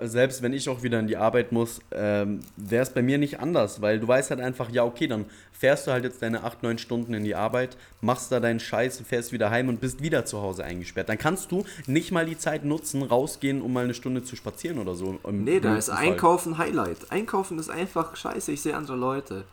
[0.00, 3.38] Selbst wenn ich auch wieder in die Arbeit muss, ähm, wäre es bei mir nicht
[3.40, 6.62] anders, weil du weißt halt einfach, ja, okay, dann fährst du halt jetzt deine 8,
[6.62, 10.24] 9 Stunden in die Arbeit, machst da deinen Scheiß, fährst wieder heim und bist wieder
[10.24, 11.10] zu Hause eingesperrt.
[11.10, 14.78] Dann kannst du nicht mal die Zeit nutzen, rausgehen, um mal eine Stunde zu spazieren
[14.78, 15.18] oder so.
[15.30, 15.90] Nee, da ist.
[15.90, 17.10] Einkaufen Highlight.
[17.10, 19.44] Einkaufen ist einfach scheiße, ich sehe andere Leute.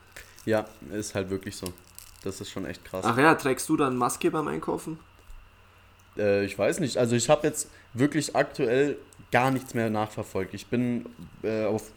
[0.45, 1.68] Ja, ist halt wirklich so.
[2.24, 3.03] Das ist schon echt krass.
[3.05, 4.97] Ach ja, trägst du dann Maske beim Einkaufen?
[6.18, 6.97] Äh, ich weiß nicht.
[6.97, 8.97] Also ich habe jetzt wirklich aktuell
[9.32, 10.53] gar nichts mehr nachverfolgt.
[10.53, 11.05] Ich bin
[11.43, 11.91] äh, auf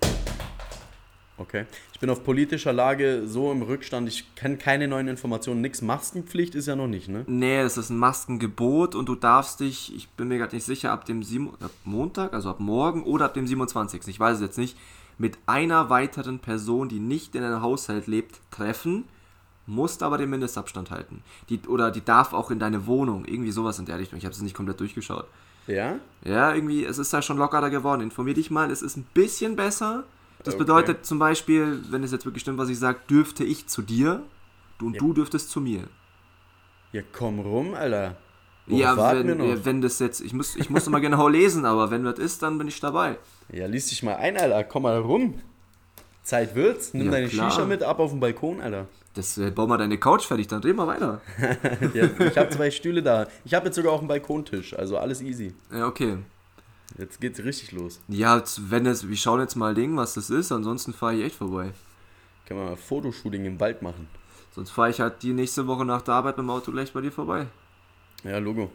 [1.36, 1.66] okay.
[1.92, 4.08] Ich bin auf politischer Lage so im Rückstand.
[4.08, 5.60] Ich kenne keine neuen Informationen.
[5.60, 5.82] Nix.
[5.82, 7.24] Maskenpflicht ist ja noch nicht, ne?
[7.26, 10.92] Nee, es ist ein Maskengebot und du darfst dich, ich bin mir gerade nicht sicher,
[10.92, 14.06] ab dem Sieben, ab Montag, also ab morgen oder ab dem 27.
[14.06, 14.76] Ich weiß es jetzt nicht,
[15.18, 19.04] mit einer weiteren Person, die nicht in einem Haushalt lebt, treffen,
[19.66, 21.22] musst aber den Mindestabstand halten.
[21.48, 24.18] Die, oder die darf auch in deine Wohnung, irgendwie sowas in der Richtung.
[24.18, 25.26] Ich habe es nicht komplett durchgeschaut.
[25.68, 26.00] Ja?
[26.24, 28.00] Ja, irgendwie, es ist da schon lockerer geworden.
[28.00, 30.04] Informier dich mal, es ist ein bisschen besser.
[30.42, 30.64] Das Okay.
[30.64, 34.22] bedeutet zum Beispiel, wenn es jetzt wirklich stimmt, was ich sage, dürfte ich zu dir
[34.78, 34.98] du, und Ja.
[34.98, 35.84] du dürftest zu mir.
[36.92, 38.16] Ja, komm rum, Alter.
[38.66, 41.90] Worauf Ja, wenn, ja, wenn das jetzt, ich muss, ich muss mal genau lesen, aber
[41.90, 43.18] wenn das ist, dann bin ich dabei.
[43.52, 44.64] Ja, lies dich mal ein, Alter.
[44.64, 45.40] Komm mal rum.
[46.28, 46.92] Zeit wird's.
[46.92, 47.50] Nimm Ja, deine klar.
[47.50, 48.86] Shisha mit ab auf den Balkon, Alter.
[49.14, 51.20] Das äh, bau mal deine Couch fertig, dann dreh mal weiter.
[51.94, 53.26] Ja, ich habe zwei Stühle da.
[53.44, 54.74] Ich habe jetzt sogar auch einen Balkontisch.
[54.74, 55.54] Also alles easy.
[55.72, 56.18] Ja, okay.
[56.98, 58.00] Jetzt geht's richtig los.
[58.08, 61.24] Ja, jetzt, wenn es, wir schauen jetzt mal Ding, was das ist, ansonsten fahre ich
[61.24, 61.70] echt vorbei.
[62.46, 64.06] Können wir mal Fotoshooting im Wald machen.
[64.54, 67.00] Sonst fahre ich halt die nächste Woche nach der Arbeit mit dem Auto gleich bei
[67.00, 67.46] dir vorbei.
[68.24, 68.70] Ja, Logo.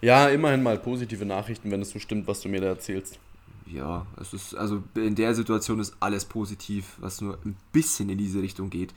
[0.00, 3.18] Ja, immerhin mal positive Nachrichten, wenn es so stimmt, was du mir da erzählst.
[3.66, 8.18] Ja, es ist, also in der Situation ist alles positiv, was nur ein bisschen in
[8.18, 8.92] diese Richtung geht.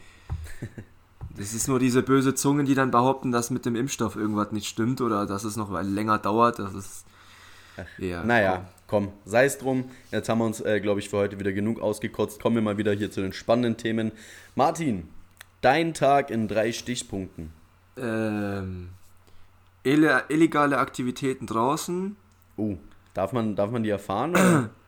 [1.38, 4.68] Das ist nur diese böse Zungen, die dann behaupten, dass mit dem Impfstoff irgendwas nicht
[4.68, 6.59] stimmt oder dass es noch länger dauert.
[6.59, 7.05] Das ist.
[7.97, 9.84] Ja, Naja, komm, sei es drum.
[10.11, 12.41] Jetzt haben wir uns, äh, glaube ich, für heute wieder genug ausgekotzt.
[12.41, 14.13] Kommen wir mal wieder hier zu den spannenden Themen.
[14.55, 15.09] Martin,
[15.59, 17.51] dein Tag in drei Stichpunkten.
[17.97, 18.89] Ähm,
[19.84, 22.16] ille illegale Aktivitäten draußen.
[22.55, 22.78] Oh,
[23.16, 24.70] darf man, darf man die erfahren?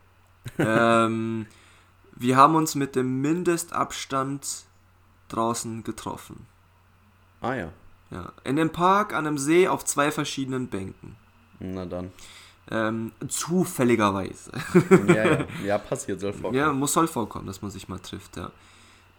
[0.57, 1.45] Ähm,
[2.15, 4.63] wir haben uns mit dem Mindestabstand
[5.27, 6.45] draußen getroffen.
[7.41, 7.69] ah ja,
[8.11, 11.17] Ja, in dem Park, an einem See, auf zwei verschiedenen Bänken.
[11.59, 12.11] na dann.
[12.71, 14.51] Ähm, zufälligerweise.
[15.07, 16.55] Ja, ja, ja passiert, soll vorkommen.
[16.57, 18.49] ja, muss soll vorkommen, dass man sich mal trifft, ja.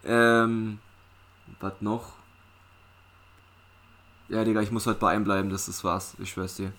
[0.03, 0.79] Ähm,
[1.59, 2.13] was noch?
[4.29, 6.73] Ja, Digga, ich muss heute bei einem bleiben, das ist was, ich schwör's dir.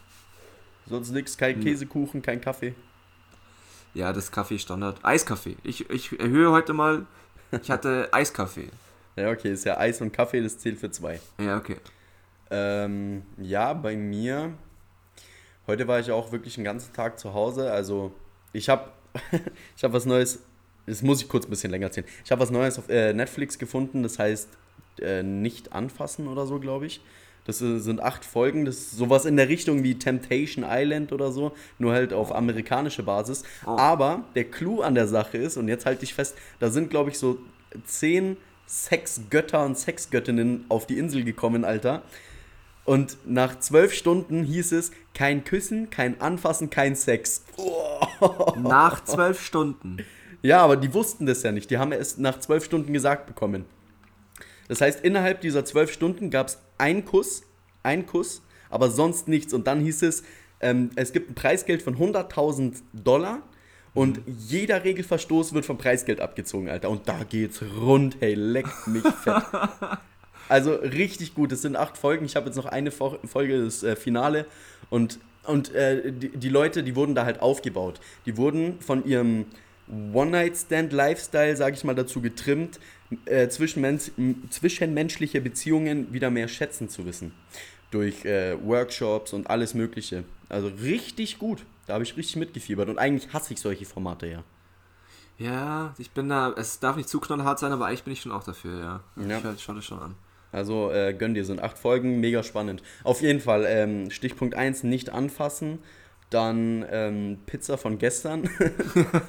[0.91, 1.63] Sonst nix, kein Hm.
[1.65, 2.75] Käsekuchen, kein Kaffee.
[3.95, 4.99] Ja, das Kaffee Standard.
[5.03, 5.57] Eiskaffee.
[5.63, 7.07] Ich, ich erhöhe heute mal,
[7.63, 8.69] ich hatte Eiskaffee.
[9.17, 11.21] Ja, okay, ist ja Eis und Kaffee, das zählt für zwei.
[11.41, 11.77] Ja, okay.
[12.51, 14.53] Ähm, ja, bei mir.
[15.67, 17.71] Heute war ich auch wirklich den ganzen Tag zu Hause.
[17.71, 18.13] Also,
[18.53, 18.91] ich habe
[19.77, 20.41] ich hab was Neues.
[20.87, 22.07] Das muss ich kurz ein bisschen länger erzählen.
[22.25, 24.03] Ich habe was Neues auf äh, Netflix gefunden.
[24.03, 24.49] Das heißt,
[25.01, 27.01] äh, nicht anfassen oder so, glaube ich.
[27.59, 31.53] Das sind acht Folgen, das ist sowas in der Richtung wie Temptation Island oder so,
[31.79, 33.43] nur halt auf amerikanische Basis.
[33.67, 33.71] Oh.
[33.71, 37.11] Aber der Clou an der Sache ist, und jetzt halte ich fest, da sind, glaube
[37.11, 37.39] ich, so
[37.85, 38.37] zehn
[38.69, 42.03] Sexgötter und Sexgöttinnen auf die Insel gekommen, Alter.
[42.85, 47.45] Und nach zwölf Stunden hieß es, kein Küssen, kein Anfassen, kein Sex.
[48.57, 49.99] Nach zwölf Stunden.
[50.43, 51.71] Ja, aber die wussten das ja nicht.
[51.71, 53.65] Die haben es nach zwölf Stunden gesagt bekommen.
[54.71, 57.43] Das heißt, innerhalb dieser zwölf Stunden gab es einen Kuss,
[57.83, 58.41] einen Kuss,
[58.71, 59.53] aber sonst nichts.
[59.53, 60.23] Und dann hieß es,
[60.61, 63.43] ähm, es gibt ein Preisgeld von 100.000 Dollar
[63.95, 66.89] und jeder Regelverstoß wird vom Preisgeld abgezogen, Alter.
[66.89, 69.43] Und da geht's rund, hey, leckt mich fett.
[70.49, 71.53] Also richtig gut.
[71.53, 72.25] Es sind acht Folgen.
[72.25, 74.47] Ich habe jetzt noch eine Fo- Folge, das äh, Finale.
[74.89, 78.01] Und, und äh, die, die Leute, die wurden da halt aufgebaut.
[78.27, 79.45] Die wurden von ihrem
[80.13, 82.81] One-Night-Stand-Lifestyle, sage ich mal, dazu getrimmt,
[83.27, 84.11] äh, zwischenmensch
[84.51, 87.33] zwischenmenschliche Beziehungen wieder mehr schätzen zu wissen.
[87.91, 90.25] Durch äh, Workshops und alles Mögliche.
[90.49, 91.65] Also richtig gut.
[91.87, 92.89] Da habe ich richtig mitgefiebert.
[92.89, 94.45] Und eigentlich hasse ich solche Formate ja.
[95.39, 98.31] Ja, ich bin da, es darf nicht zu knallhart sein, aber eigentlich bin ich schon
[98.31, 99.01] auch dafür, ja.
[99.27, 99.39] Ja.
[99.39, 100.15] Ich höre schau das schon an.
[100.53, 102.83] Also äh, gönn dir, sind acht Folgen, mega spannend.
[103.05, 105.79] Auf jeden Fall, ähm, Stichpunkt 1, nicht anfassen.
[106.31, 108.49] Dann ähm, Pizza von gestern.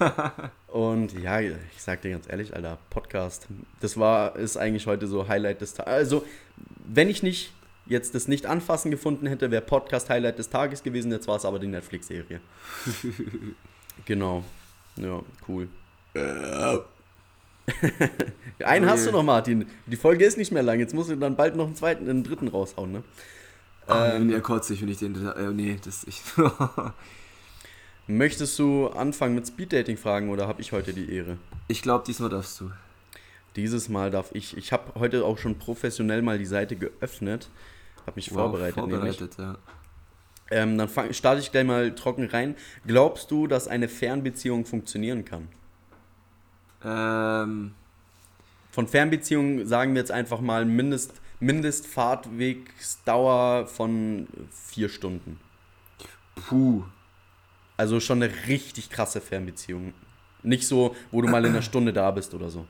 [0.68, 3.48] Und ja, ich sag dir ganz ehrlich, Alter, Podcast.
[3.80, 5.92] Das war, ist eigentlich heute so Highlight des Tages.
[5.92, 6.26] Also,
[6.86, 7.52] wenn ich nicht
[7.88, 11.12] jetzt das nicht anfassen gefunden hätte, wäre Podcast Highlight des Tages gewesen.
[11.12, 12.40] Jetzt war es aber die Netflix-Serie.
[14.06, 14.44] genau.
[14.96, 15.68] Ja, cool.
[18.64, 19.66] einen hast du noch, Martin.
[19.86, 20.80] Die Folge ist nicht mehr lang.
[20.80, 23.04] Jetzt musst du dann bald noch einen zweiten, einen dritten raushauen, ne?
[23.92, 26.22] Ah, ähm, ja, kotzig, wenn ich den, äh, nee, das, ich,
[28.08, 31.38] Möchtest du anfangen mit Speeddating-Fragen oder habe ich heute die Ehre?
[31.68, 32.72] ich glaube, diesmal darfst du.
[33.56, 34.56] Dieses Mal darf ich.
[34.58, 37.50] Ich habe heute auch schon professionell mal die Seite geöffnet.
[38.06, 38.78] Habe mich vorbereitet.
[38.78, 39.18] Nämlich.
[39.18, 39.58] vorbereitet, ja.
[40.52, 42.56] Ähm, dann fang, starte ich gleich mal trocken rein.
[42.86, 45.48] Glaubst du, dass eine Fernbeziehung funktionieren kann?
[46.84, 47.74] Ähm,
[48.72, 55.40] Von Fernbeziehungen sagen wir jetzt einfach mal Mindest, Mindestfahrtwegsdauer von vier Stunden.
[56.36, 56.84] puh.
[57.78, 59.94] Also schon eine richtig krasse Fernbeziehung.
[60.44, 62.68] Nicht so, wo du mal in einer Stunde da bist oder so.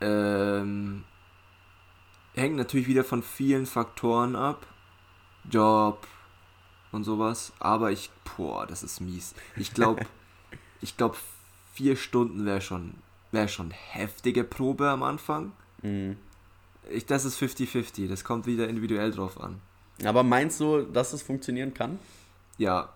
[0.00, 1.04] Ähm,
[2.34, 4.66] hängt natürlich wieder von vielen Faktoren ab.
[5.48, 6.08] Job
[6.90, 7.52] und sowas.
[7.60, 9.36] Aber ich, boah, das ist mies.
[9.56, 10.04] Ich glaube,
[10.80, 11.16] ich glaube,
[11.74, 12.94] vier Stunden wäre schon,
[13.30, 15.52] wäre schon heftige Probe am Anfang.
[15.82, 16.16] Mhm.
[16.90, 18.08] Ich, das ist 50-50.
[18.08, 19.60] Das kommt wieder individuell drauf an.
[20.04, 21.98] Aber meinst du, dass es funktionieren kann?
[22.58, 22.92] Ja,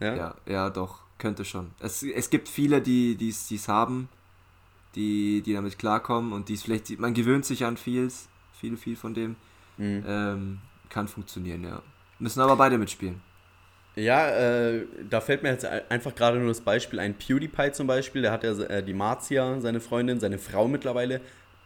[0.00, 0.14] Ja.
[0.14, 1.00] ja, ja, doch.
[1.18, 1.72] Könnte schon.
[1.80, 4.08] Es, es gibt viele, die es haben,
[4.94, 8.96] die, die damit klarkommen und die es vielleicht, man gewöhnt sich an vieles, viel, viel
[8.96, 9.36] von dem.
[9.78, 10.04] Mhm.
[10.06, 10.58] Ähm,
[10.88, 11.82] kann funktionieren, ja.
[12.18, 13.20] Müssen aber beide mitspielen.
[13.94, 17.14] Ja, äh, da fällt mir jetzt einfach gerade nur das Beispiel ein.
[17.14, 21.20] PewDiePie zum Beispiel, der hat ja äh, die Marzia, seine Freundin, seine Frau mittlerweile.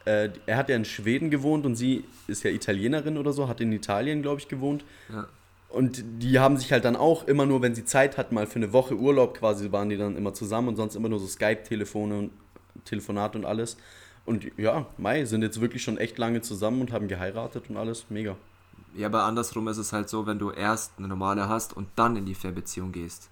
[0.05, 3.61] Äh, er hat ja in Schweden gewohnt und sie ist ja Italienerin oder so, hat
[3.61, 4.85] in Italien, glaube ich, gewohnt.
[5.09, 5.27] Ja.
[5.69, 8.57] Und die haben sich halt dann auch immer nur, wenn sie Zeit hatten, mal für
[8.57, 12.19] eine Woche Urlaub quasi, waren die dann immer zusammen und sonst immer nur so Skype-Telefone
[12.19, 12.31] und
[12.85, 13.77] Telefonat und alles.
[14.27, 18.07] Und ja, Mai sind jetzt wirklich schon echt lange zusammen und haben geheiratet und alles.
[18.11, 18.37] Mega.
[18.95, 22.17] Ja, aber andersrum ist es halt so, wenn du erst eine normale hast und dann
[22.17, 23.31] in die Fernbeziehung gehst.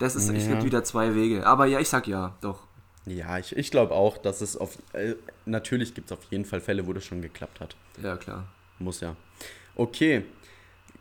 [0.00, 0.50] Das ist, es Ja.
[0.52, 1.46] gibt wieder zwei Wege.
[1.46, 2.58] Aber ja, ich sag ja, doch.
[3.06, 4.78] Ja, ich, ich glaube auch, dass es auf.
[4.92, 7.76] Äh, natürlich gibt es auf jeden Fall Fälle, wo das schon geklappt hat.
[8.02, 8.46] Ja, klar.
[8.78, 9.14] Muss ja.
[9.76, 10.24] Okay.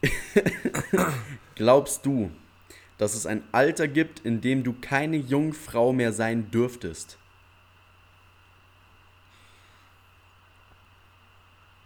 [1.55, 2.29] Glaubst du,
[2.97, 7.17] dass es ein Alter gibt, in dem du keine Jungfrau mehr sein dürftest?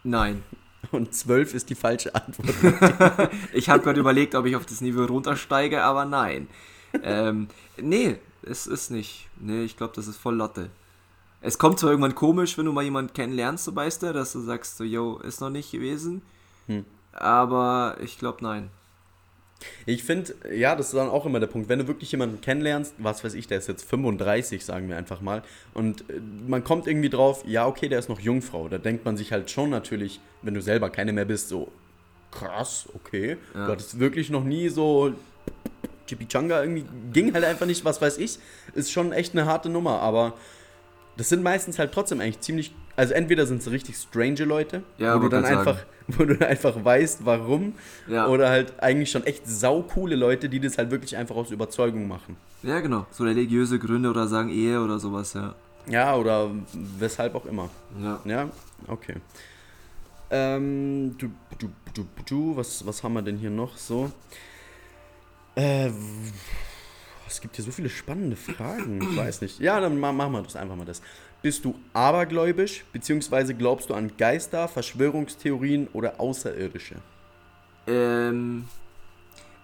[0.03, 0.43] Nein.
[0.91, 3.29] Und zwölf ist die falsche Antwort.
[3.53, 6.47] Ich habe gerade überlegt, ob ich auf das Niveau runtersteige, aber nein.
[7.03, 8.17] Ähm, nee,
[8.49, 9.27] es ist nicht.
[9.39, 10.69] Nee, ich glaube, das ist voll Latte.
[11.41, 14.39] Es kommt zwar irgendwann komisch, wenn du mal jemanden kennenlernst, so weißt du, dass du
[14.41, 16.21] sagst, so, yo, ist noch nicht gewesen.
[16.65, 16.85] Hm.
[17.13, 18.69] Aber ich glaube, nein.
[19.85, 21.67] Ich finde, ja, das ist dann auch immer der Punkt.
[21.69, 25.21] Wenn du wirklich jemanden kennenlernst, was weiß ich, der ist jetzt 35, sagen wir einfach
[25.21, 25.43] mal,
[25.73, 28.67] und äh, man kommt irgendwie drauf, ja, okay, der ist noch Jungfrau.
[28.67, 31.71] Da denkt man sich halt schon natürlich, wenn du selber keine mehr bist, so
[32.31, 33.37] krass, okay.
[33.53, 33.65] Ja.
[33.65, 35.13] Du hattest wirklich noch nie so
[36.07, 38.39] Chimichanga irgendwie, ging halt einfach nicht, was weiß ich.
[38.73, 40.33] Ist schon echt eine harte Nummer, aber
[41.17, 45.15] das sind meistens halt trotzdem eigentlich ziemlich, also entweder sind es richtig strange Leute, Ja,
[45.15, 45.77] wo du dann einfach,
[46.07, 47.73] wo du einfach weißt, warum,
[48.07, 48.27] Ja.
[48.27, 52.37] oder halt eigentlich schon echt saukoole Leute, die das halt wirklich einfach aus Überzeugung machen.
[52.63, 53.05] Ja, genau.
[53.11, 55.55] So religiöse Gründe oder sagen Ehe oder sowas, ja.
[55.89, 56.51] Ja, oder
[56.99, 57.69] weshalb auch immer.
[58.01, 58.19] Ja.
[58.25, 58.49] Ja,
[58.87, 59.15] okay.
[60.29, 64.11] Ähm, du, du, du, du, was, was haben wir denn hier noch so?
[65.57, 65.91] Äh,
[67.27, 69.01] es gibt hier so viele spannende Fragen.
[69.01, 69.59] Ich weiß nicht.
[69.59, 71.01] Ja, dann ma- machen wir das einfach mal das.
[71.41, 76.95] Bist du abergläubisch, beziehungsweise glaubst du an Geister, Verschwörungstheorien oder Außerirdische?
[77.87, 78.65] Ähm,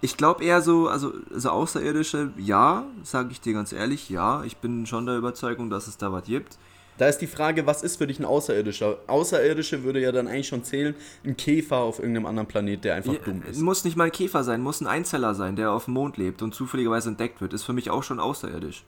[0.01, 4.43] ich glaube eher so, also, also Außerirdische, ja, sage ich dir ganz ehrlich, ja.
[4.43, 6.57] Ich bin schon der Überzeugung, dass es da was gibt.
[6.97, 8.97] Da ist die Frage, was ist für dich ein Außerirdischer?
[9.07, 13.13] Außerirdische würde ja dann eigentlich schon zählen, ein Käfer auf irgendeinem anderen Planet, der einfach
[13.13, 13.59] Ja, dumm ist.
[13.61, 16.41] Muss nicht mal ein Käfer sein, muss ein Einzeller sein, der auf dem Mond lebt
[16.41, 17.53] und zufälligerweise entdeckt wird.
[17.53, 18.83] Ist für mich auch schon außerirdisch.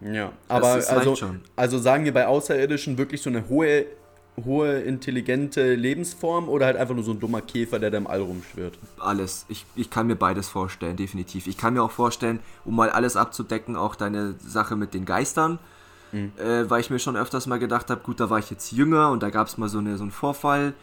[0.00, 1.16] Ja, aber also,
[1.56, 3.86] also sagen wir bei Außerirdischen wirklich so eine hohe,
[4.44, 8.20] hohe, intelligente Lebensform oder halt einfach nur so ein dummer Käfer, der da im All
[8.20, 8.76] rumschwirrt?
[8.98, 9.46] Alles.
[9.48, 11.46] Ich, ich kann mir beides vorstellen, definitiv.
[11.46, 15.58] Ich kann mir auch vorstellen, um mal alles abzudecken, auch deine Sache mit den Geistern.
[16.14, 19.10] Äh, weil ich mir schon öfters mal gedacht habe, gut, da war ich jetzt jünger
[19.10, 20.74] und da gab es mal so, eine, so einen Vorfall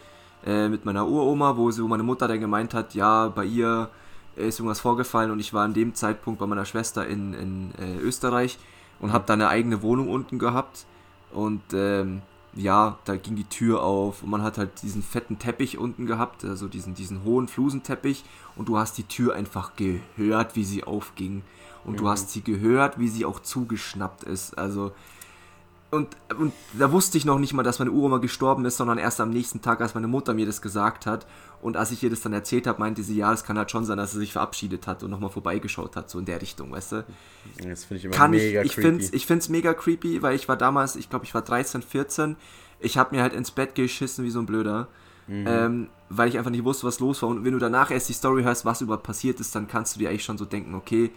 [0.44, 3.88] äh, mit meiner Uroma, wo, sie, wo meine Mutter dann gemeint hat, ja, bei ihr
[4.36, 7.98] ist irgendwas vorgefallen und ich war an dem Zeitpunkt bei meiner Schwester in, in äh,
[7.98, 8.58] Österreich
[9.00, 10.86] und habe da eine eigene Wohnung unten gehabt
[11.32, 12.22] und ähm,
[12.54, 16.44] ja, da ging die Tür auf und man hat halt diesen fetten Teppich unten gehabt,
[16.44, 18.24] also diesen, diesen hohen Flusenteppich
[18.56, 21.42] und du hast die Tür einfach gehört, wie sie aufging
[21.84, 24.92] und du hast sie gehört, wie sie auch zugeschnappt ist, also
[25.92, 29.20] und, und da wusste ich noch nicht mal, dass meine Uroma gestorben ist, sondern erst
[29.20, 31.26] am nächsten Tag, als meine Mutter mir das gesagt hat.
[31.60, 33.84] Und als ich ihr das dann erzählt habe, meinte sie, ja, es kann halt schon
[33.84, 36.92] sein, dass sie sich verabschiedet hat und nochmal vorbeigeschaut hat, so in der Richtung, weißt
[36.92, 37.04] du?
[37.62, 38.88] Das finde ich immer Kann mega ich, ich creepy.
[38.88, 42.36] finde es ich mega creepy, weil ich war damals, ich glaube, ich war 13, 14.
[42.80, 44.88] Ich habe mir halt ins Bett geschissen wie so ein Blöder.
[45.28, 47.28] Ähm, weil ich einfach nicht wusste, was los war.
[47.28, 50.00] Und wenn du danach erst die Story hörst, was überhaupt passiert ist, dann kannst du
[50.00, 51.10] dir eigentlich schon so denken, okay,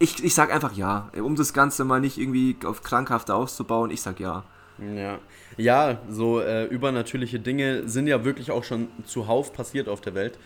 [0.00, 1.10] ich, ich sag einfach ja.
[1.14, 4.42] Um das Ganze mal nicht irgendwie auf krankhafte auszubauen, ich sag ja.
[4.78, 5.18] Ja,
[5.58, 10.38] ja so äh, übernatürliche Dinge sind ja wirklich auch schon zuhauf passiert auf der Welt,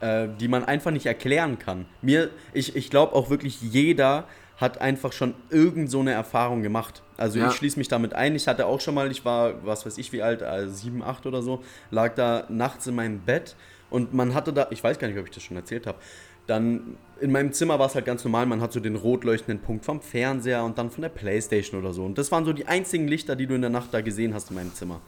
[0.00, 1.86] äh, die man einfach nicht erklären kann.
[2.02, 4.24] Mir, ich, ich glaube auch wirklich jeder
[4.56, 7.02] hat einfach schon irgend so eine Erfahrung gemacht.
[7.16, 7.48] Also Ja.
[7.48, 8.34] ich schließe mich damit ein.
[8.34, 11.26] Ich hatte auch schon mal, ich war, was weiß ich wie alt, also sieben, acht
[11.26, 13.54] oder so, lag da nachts in meinem Bett
[13.88, 15.98] und man hatte da, ich weiß gar nicht, ob ich das schon erzählt habe,
[16.46, 19.60] dann in meinem Zimmer war es halt ganz normal, man hat so den rot leuchtenden
[19.60, 22.04] Punkt vom Fernseher und dann von der Playstation oder so.
[22.04, 24.50] Und das waren so die einzigen Lichter, die du in der Nacht da gesehen hast
[24.50, 25.00] in meinem Zimmer.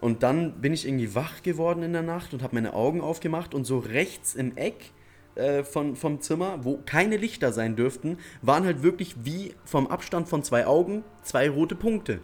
[0.00, 3.54] Und dann bin ich irgendwie wach geworden in der Nacht und habe meine Augen aufgemacht
[3.54, 4.92] und so rechts im Eck
[5.34, 10.28] äh, von, vom Zimmer, wo keine Lichter sein dürften, waren halt wirklich wie vom Abstand
[10.28, 12.20] von zwei Augen zwei rote Punkte.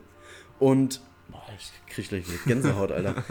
[0.58, 3.24] Und boah, ich krieg gleich Gänsehaut, Alter.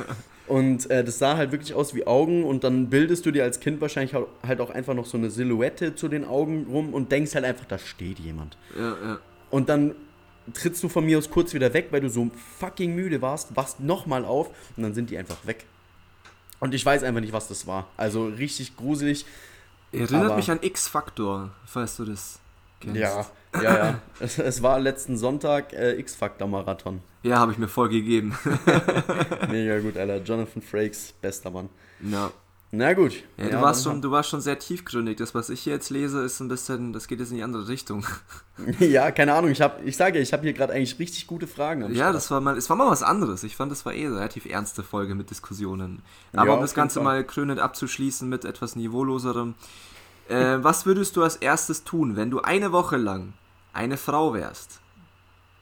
[0.47, 3.59] Und äh, das sah halt wirklich aus wie Augen und dann bildest du dir als
[3.59, 7.35] Kind wahrscheinlich halt auch einfach noch so eine Silhouette zu den Augen rum und denkst
[7.35, 8.57] halt einfach, da steht jemand.
[8.77, 9.19] Ja, ja.
[9.49, 9.93] Und dann
[10.53, 13.81] trittst du von mir aus kurz wieder weg, weil du so fucking müde warst, wachst
[13.81, 15.65] nochmal auf und dann sind die einfach weg.
[16.59, 17.87] Und ich weiß einfach nicht, was das war.
[17.97, 19.25] Also richtig gruselig.
[19.91, 22.39] Erinnert mich an X-Factor, falls du das
[22.80, 22.97] kennst.
[22.97, 23.25] Ja,
[23.55, 23.99] ja, ja.
[24.19, 27.01] Es, es war letzten Sonntag äh, X-Factor-Marathon.
[27.23, 28.38] Ja, habe ich mir voll gegeben.
[29.51, 30.17] Mega gut, Alter.
[30.23, 31.69] Jonathan Frakes, bester Mann.
[32.01, 32.32] ja.
[32.69, 33.23] Na gut.
[33.38, 35.15] Ja, du, warst schon, du warst schon sehr tiefgründig.
[35.15, 37.67] Das, was ich hier jetzt lese, ist ein bisschen, das geht jetzt in die andere
[37.69, 38.05] Richtung.
[38.80, 39.51] Ja, keine Ahnung.
[39.51, 41.93] Ich, hab, ich sage, ja, ich habe hier gerade eigentlich richtig gute Fragen.
[41.93, 43.43] Ja, das war mal, es war mal was anderes.
[43.43, 46.01] Ich fand, das war eh eine relativ ernste Folge mit Diskussionen.
[46.34, 47.03] Aber Ja, um das Ganze Fall.
[47.03, 49.53] mal krönend abzuschließen mit etwas niveauloserem.
[50.30, 53.34] Äh, was würdest du als erstes tun, wenn du eine Woche lang
[53.73, 54.80] eine Frau wärst?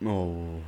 [0.03, 0.61] Oh.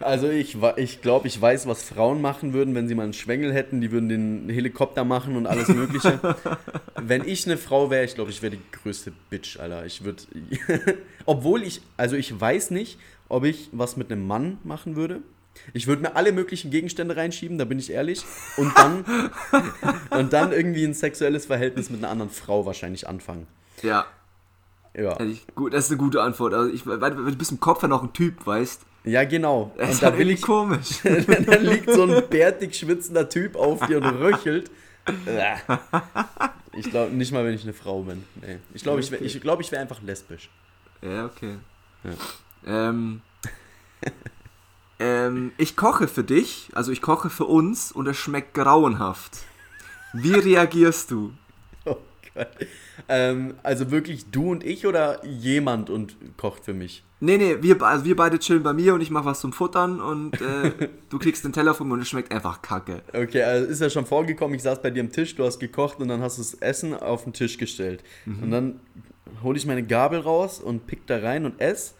[0.00, 3.52] also ich, ich glaube, ich weiß, was Frauen machen würden, wenn sie mal einen Schwengel
[3.52, 3.80] hätten.
[3.80, 6.18] Die würden den Helikopter machen und alles mögliche.
[6.96, 9.86] wenn ich eine Frau wäre, ich glaube, ich wäre die größte Bitch, Alter.
[9.86, 10.22] Ich würde...
[11.24, 11.82] Obwohl ich...
[11.96, 12.98] Also ich weiß nicht,
[13.28, 15.22] ob ich was mit einem Mann machen würde.
[15.72, 18.24] Ich würde mir alle möglichen Gegenstände reinschieben, da bin ich ehrlich.
[18.56, 19.04] Und dann,
[20.10, 23.46] und dann irgendwie ein sexuelles Verhältnis mit einer anderen Frau wahrscheinlich anfangen.
[23.82, 24.06] Ja,
[24.96, 26.54] Ja, ich, gut, das ist eine gute Antwort.
[26.54, 29.72] Also ich, du bist im Kopf ja noch ein Typ, weißt ja genau.
[29.78, 30.88] Das ist Und da irgendwie ich, komisch.
[31.02, 34.70] dann liegt so ein bärtig schwitzender Typ auf dir und röchelt.
[35.26, 35.56] Äh.
[36.74, 38.24] Ich glaube nicht mal, wenn ich eine Frau bin.
[38.40, 38.58] Nee.
[38.72, 40.48] Ich glaube, ich wäre ich glaub, ich wär einfach lesbisch.
[41.02, 41.56] Ja, okay.
[42.64, 43.20] Ähm,
[45.02, 49.38] ähm, ich koche für dich, also ich koche für uns und es schmeckt grauenhaft.
[50.12, 51.32] Wie reagierst du?
[51.84, 51.96] Oh
[52.34, 52.48] Gott.
[53.08, 57.04] Ähm, also wirklich du und ich oder jemand und kocht für mich?
[57.18, 60.00] Nee, nee, wir, also wir beide chillen bei mir und ich mache was zum Futtern
[60.00, 63.02] und äh, du kriegst den Teller von mir und es schmeckt einfach kacke.
[63.12, 65.98] Okay, also ist ja schon vorgekommen, ich saß bei dir am Tisch, du hast gekocht
[65.98, 68.04] und dann hast du das Essen auf den Tisch gestellt.
[68.24, 68.80] Und dann
[69.42, 71.94] hole ich meine Gabel raus und pick da rein und ess.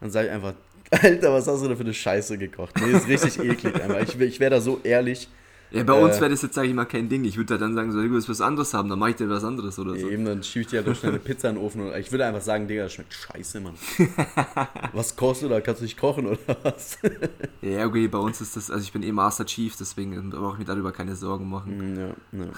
[0.00, 0.54] Dann sage ich einfach,
[0.90, 2.74] Alter, was hast du da für eine Scheiße gekocht?
[2.80, 4.00] Nee, ist richtig eklig einfach.
[4.00, 5.28] Ich, ich wäre da so ehrlich.
[5.74, 7.24] Ja, bei uns wäre das jetzt, sage ich mal, kein Ding.
[7.24, 9.28] Ich würde da dann sagen, so, du willst was anderes haben, dann mache ich dir
[9.28, 10.08] was anderes oder so.
[10.08, 11.80] Eben, dann schiebe ich dir halt schnell eine Pizza in den Ofen.
[11.80, 13.74] Und ich würde einfach sagen, Digga, das schmeckt scheiße, Mann.
[14.92, 15.60] was kostet da?
[15.60, 16.98] Kannst du nicht kochen oder was?
[17.62, 20.58] ja, okay, bei uns ist das, also ich bin eh Master Chief, deswegen brauche ich
[20.60, 22.14] mir darüber keine Sorgen machen.
[22.32, 22.52] Ja, ja.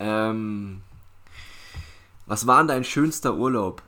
[0.30, 0.80] ähm,
[2.24, 3.82] was war denn dein schönster Urlaub?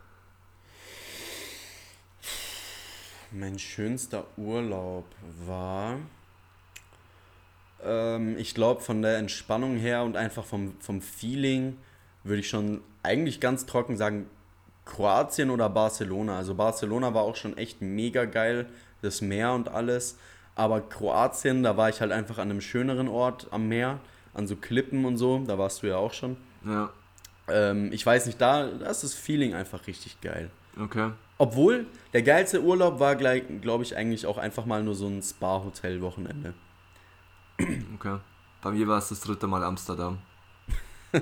[3.37, 5.07] Mein schönster Urlaub
[5.45, 5.97] war,
[7.83, 11.77] ähm, ich glaube, von der Entspannung her und einfach vom, vom Feeling
[12.23, 14.31] würde ich schon eigentlich ganz trocken sagen,
[14.85, 16.39] Kroatien oder Barcelona.
[16.39, 18.67] Also Barcelona war auch schon echt mega geil,
[19.03, 20.17] das Meer und alles.
[20.55, 23.99] Aber Kroatien, da war ich halt einfach an einem schöneren Ort am Meer,
[24.33, 25.43] an so Klippen und so.
[25.45, 26.37] Da warst du ja auch schon.
[26.65, 26.91] Ja.
[27.49, 30.51] Ähm, ich weiß nicht, da, da ist das Feeling einfach richtig geil.
[30.81, 31.11] Okay.
[31.39, 36.55] Obwohl, der geilste Urlaub war, glaube ich, eigentlich auch einfach mal nur so ein Spa-Hotel-Wochenende.
[37.95, 38.19] Okay.
[38.63, 40.19] Bei mir war es das dritte Mal Amsterdam.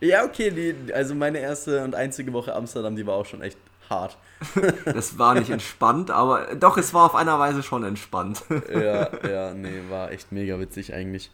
[0.00, 3.58] ja, okay, die, also meine erste und einzige Woche Amsterdam, die war auch schon echt
[3.88, 4.18] hart.
[4.84, 8.44] das war nicht entspannt, aber doch, es war auf einer Weise schon entspannt.
[8.72, 11.30] ja, ja, nee, war echt mega witzig eigentlich.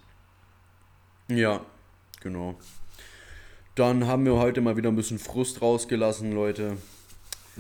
[1.29, 1.61] Ja,
[2.21, 2.57] genau.
[3.75, 6.77] Dann haben wir heute mal wieder ein bisschen Frust rausgelassen, Leute.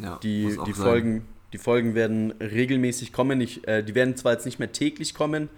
[0.01, 3.40] Ja, die, die, Folgen, die Folgen werden regelmäßig kommen.
[3.40, 5.49] Ich, äh, die werden zwar jetzt nicht mehr täglich kommen,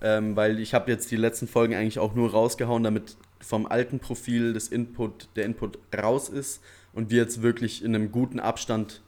[0.00, 4.00] ähm, weil ich habe jetzt die letzten Folgen eigentlich auch nur rausgehauen, damit vom alten
[4.00, 9.02] Profil des Input, der Input raus ist und wir jetzt wirklich in einem guten Abstand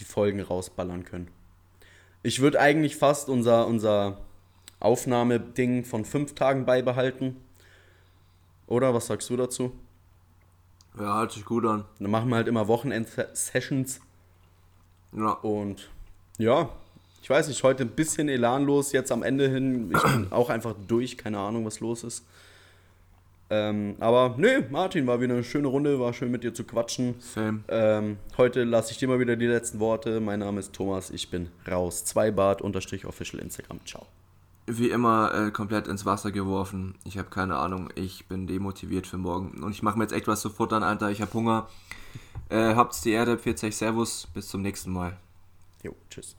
[0.00, 1.28] die Folgen rausballern können.
[2.22, 4.18] Ich würde eigentlich fast unser, unser
[4.80, 7.36] Aufnahmeding von fünf Tagen beibehalten.
[8.66, 9.72] Oder was sagst du dazu?
[10.98, 11.84] Ja, hört sich gut an.
[11.98, 14.00] Dann machen wir halt immer Wochenend-Sessions.
[15.16, 15.32] Ja.
[15.32, 15.88] Und
[16.38, 16.68] ja,
[17.22, 19.92] ich weiß nicht, heute ein bisschen elanlos, jetzt am Ende hin.
[19.94, 22.24] Ich bin auch einfach durch, keine Ahnung, was los ist.
[23.50, 27.16] Ähm, aber nö, Martin, war wieder eine schöne Runde, war schön mit dir zu quatschen.
[27.20, 27.60] Same.
[27.68, 30.20] Ähm, heute lasse ich dir mal wieder die letzten Worte.
[30.20, 32.04] Mein Name ist Thomas, ich bin raus.
[32.06, 33.84] Zweibart unterstrich official Instagram.
[33.84, 34.06] Ciao
[34.66, 36.94] wie immer äh, komplett ins Wasser geworfen.
[37.04, 37.90] Ich habe keine Ahnung.
[37.94, 39.62] Ich bin demotiviert für morgen.
[39.62, 41.10] Und ich mache mir jetzt echt was zu futtern, Alter.
[41.10, 41.68] Ich habe Hunger.
[42.48, 43.38] Äh, habt's die Erde.
[43.38, 44.28] 40 Servus.
[44.34, 45.16] Bis zum nächsten Mal.
[45.82, 46.36] Jo, tschüss.